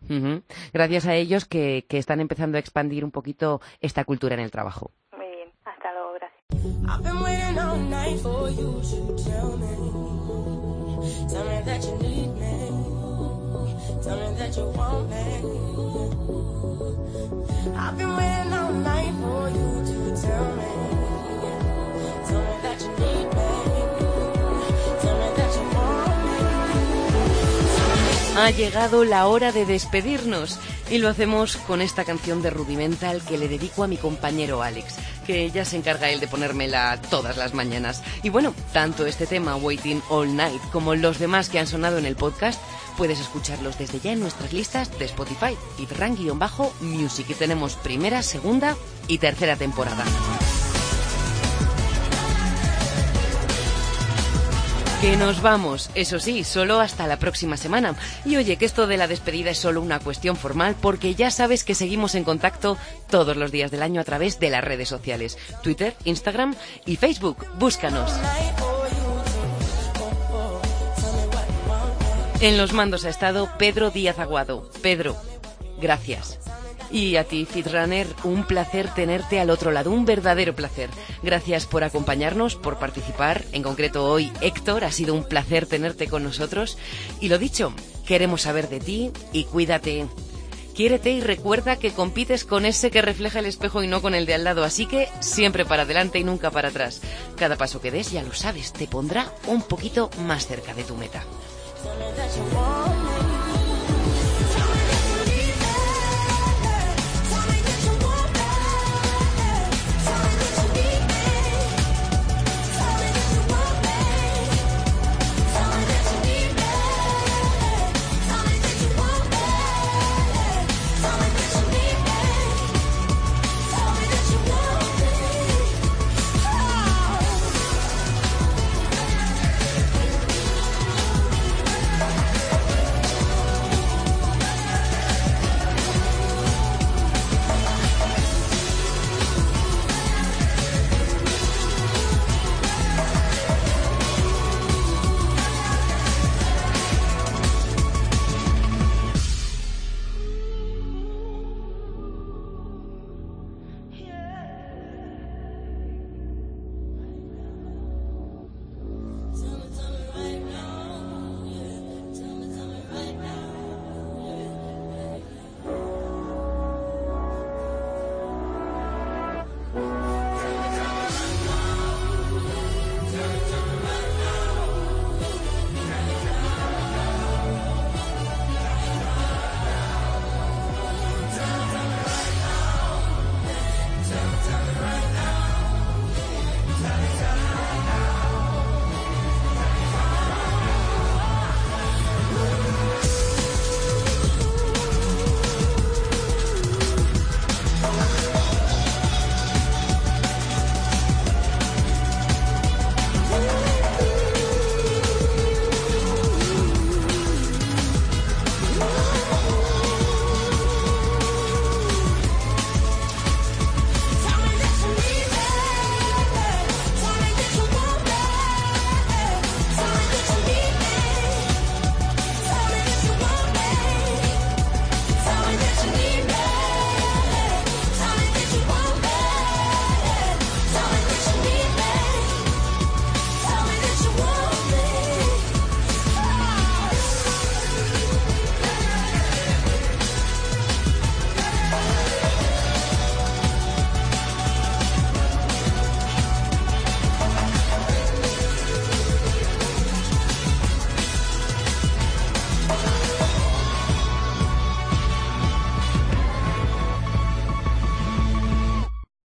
Gracias 0.73 1.07
a 1.07 1.15
ellos 1.15 1.45
que, 1.45 1.85
que 1.89 1.97
están 1.97 2.19
empezando 2.19 2.57
a 2.57 2.59
expandir 2.59 3.03
un 3.03 3.11
poquito 3.11 3.59
esta 3.81 4.03
cultura 4.03 4.35
en 4.35 4.41
el 4.41 4.51
trabajo. 4.51 4.91
Muy 6.63 7.31
bien, 7.31 7.57
hasta 7.57 7.75
luego, 7.77 8.43
gracias. 8.43 9.01
Tell 11.29 11.45
me 11.45 11.61
that 11.65 11.81
you 11.81 11.95
need 11.97 12.27
me. 12.35 12.69
Tell 14.03 14.17
me 14.17 14.35
that 14.37 14.55
you 14.55 14.65
want 14.75 15.09
me. 15.09 15.41
I've 17.75 17.97
been 17.97 18.15
waiting 18.15 18.53
all 18.53 18.73
night 18.73 19.13
for 19.21 19.49
you 19.49 19.81
to 19.85 20.21
tell 20.21 20.53
me. 20.55 20.73
Tell 22.27 22.41
me 22.41 22.55
that 22.61 22.79
you 22.81 22.89
need 22.99 23.27
me. 23.33 23.51
Tell 25.01 25.17
me 25.17 25.27
that 25.37 25.51
you 25.55 25.65
want 25.73 26.23
me. 26.25 26.41
Ha 28.37 28.51
llegado 28.51 29.03
la 29.05 29.27
hora 29.27 29.51
de 29.51 29.65
despedirnos 29.65 30.59
y 30.89 30.97
lo 30.97 31.09
hacemos 31.09 31.55
con 31.55 31.81
esta 31.81 32.03
canción 32.03 32.41
de 32.41 32.49
Rudimental 32.49 33.21
que 33.21 33.37
le 33.37 33.47
dedico 33.47 33.83
a 33.83 33.87
mi 33.87 33.97
compañero 33.97 34.61
Alex 34.61 34.95
que 35.31 35.65
se 35.65 35.77
encarga 35.77 36.09
él 36.09 36.19
de 36.19 36.27
ponérmela 36.27 36.99
todas 37.09 37.37
las 37.37 37.53
mañanas. 37.53 38.03
Y 38.23 38.29
bueno, 38.29 38.53
tanto 38.73 39.05
este 39.05 39.25
tema 39.25 39.55
Waiting 39.55 40.01
All 40.09 40.35
Night 40.35 40.61
como 40.71 40.95
los 40.95 41.19
demás 41.19 41.49
que 41.49 41.59
han 41.59 41.67
sonado 41.67 41.97
en 41.97 42.05
el 42.05 42.15
podcast, 42.15 42.61
puedes 42.97 43.19
escucharlos 43.19 43.77
desde 43.77 43.99
ya 43.99 44.11
en 44.11 44.19
nuestras 44.19 44.53
listas 44.53 44.97
de 44.99 45.05
Spotify, 45.05 45.57
bajo 46.35 46.73
music 46.81 47.27
y 47.29 47.33
tenemos 47.33 47.75
primera, 47.75 48.21
segunda 48.23 48.75
y 49.07 49.17
tercera 49.17 49.55
temporada. 49.55 50.03
Que 55.01 55.17
nos 55.17 55.41
vamos, 55.41 55.89
eso 55.95 56.19
sí, 56.19 56.43
solo 56.43 56.79
hasta 56.79 57.07
la 57.07 57.17
próxima 57.17 57.57
semana. 57.57 57.95
Y 58.23 58.35
oye, 58.35 58.57
que 58.57 58.65
esto 58.65 58.85
de 58.85 58.97
la 58.97 59.07
despedida 59.07 59.49
es 59.49 59.57
solo 59.57 59.81
una 59.81 59.99
cuestión 59.99 60.35
formal 60.35 60.75
porque 60.79 61.15
ya 61.15 61.31
sabes 61.31 61.63
que 61.63 61.73
seguimos 61.73 62.13
en 62.13 62.23
contacto 62.23 62.77
todos 63.09 63.35
los 63.35 63.51
días 63.51 63.71
del 63.71 63.81
año 63.81 63.99
a 63.99 64.03
través 64.03 64.39
de 64.39 64.51
las 64.51 64.63
redes 64.63 64.89
sociales, 64.89 65.39
Twitter, 65.63 65.95
Instagram 66.05 66.53
y 66.85 66.97
Facebook. 66.97 67.47
Búscanos. 67.57 68.11
En 72.39 72.57
los 72.57 72.71
mandos 72.73 73.03
ha 73.05 73.09
estado 73.09 73.49
Pedro 73.57 73.89
Díaz 73.89 74.19
Aguado. 74.19 74.69
Pedro, 74.83 75.15
gracias. 75.79 76.37
Y 76.91 77.15
a 77.15 77.23
ti, 77.23 77.45
Fitrunner, 77.45 78.07
un 78.23 78.45
placer 78.45 78.93
tenerte 78.93 79.39
al 79.39 79.49
otro 79.49 79.71
lado, 79.71 79.91
un 79.91 80.05
verdadero 80.05 80.55
placer. 80.55 80.89
Gracias 81.23 81.65
por 81.65 81.83
acompañarnos, 81.83 82.55
por 82.55 82.79
participar. 82.79 83.43
En 83.53 83.63
concreto 83.63 84.05
hoy, 84.05 84.31
Héctor, 84.41 84.83
ha 84.83 84.91
sido 84.91 85.13
un 85.13 85.23
placer 85.23 85.65
tenerte 85.65 86.07
con 86.07 86.23
nosotros. 86.23 86.77
Y 87.19 87.29
lo 87.29 87.37
dicho, 87.37 87.73
queremos 88.05 88.41
saber 88.41 88.67
de 88.67 88.79
ti 88.79 89.11
y 89.31 89.45
cuídate. 89.45 90.07
Quiérete 90.75 91.11
y 91.11 91.21
recuerda 91.21 91.77
que 91.77 91.91
compites 91.91 92.45
con 92.45 92.65
ese 92.65 92.91
que 92.91 93.01
refleja 93.01 93.39
el 93.39 93.45
espejo 93.45 93.83
y 93.83 93.87
no 93.87 94.01
con 94.01 94.15
el 94.15 94.25
de 94.25 94.33
al 94.33 94.43
lado, 94.43 94.63
así 94.63 94.85
que 94.85 95.09
siempre 95.19 95.65
para 95.65 95.83
adelante 95.83 96.19
y 96.19 96.23
nunca 96.23 96.49
para 96.49 96.69
atrás. 96.69 97.01
Cada 97.35 97.57
paso 97.57 97.81
que 97.81 97.91
des, 97.91 98.11
ya 98.11 98.23
lo 98.23 98.33
sabes, 98.33 98.71
te 98.73 98.87
pondrá 98.87 99.33
un 99.47 99.61
poquito 99.61 100.09
más 100.25 100.47
cerca 100.47 100.73
de 100.73 100.83
tu 100.83 100.95
meta. 100.95 101.23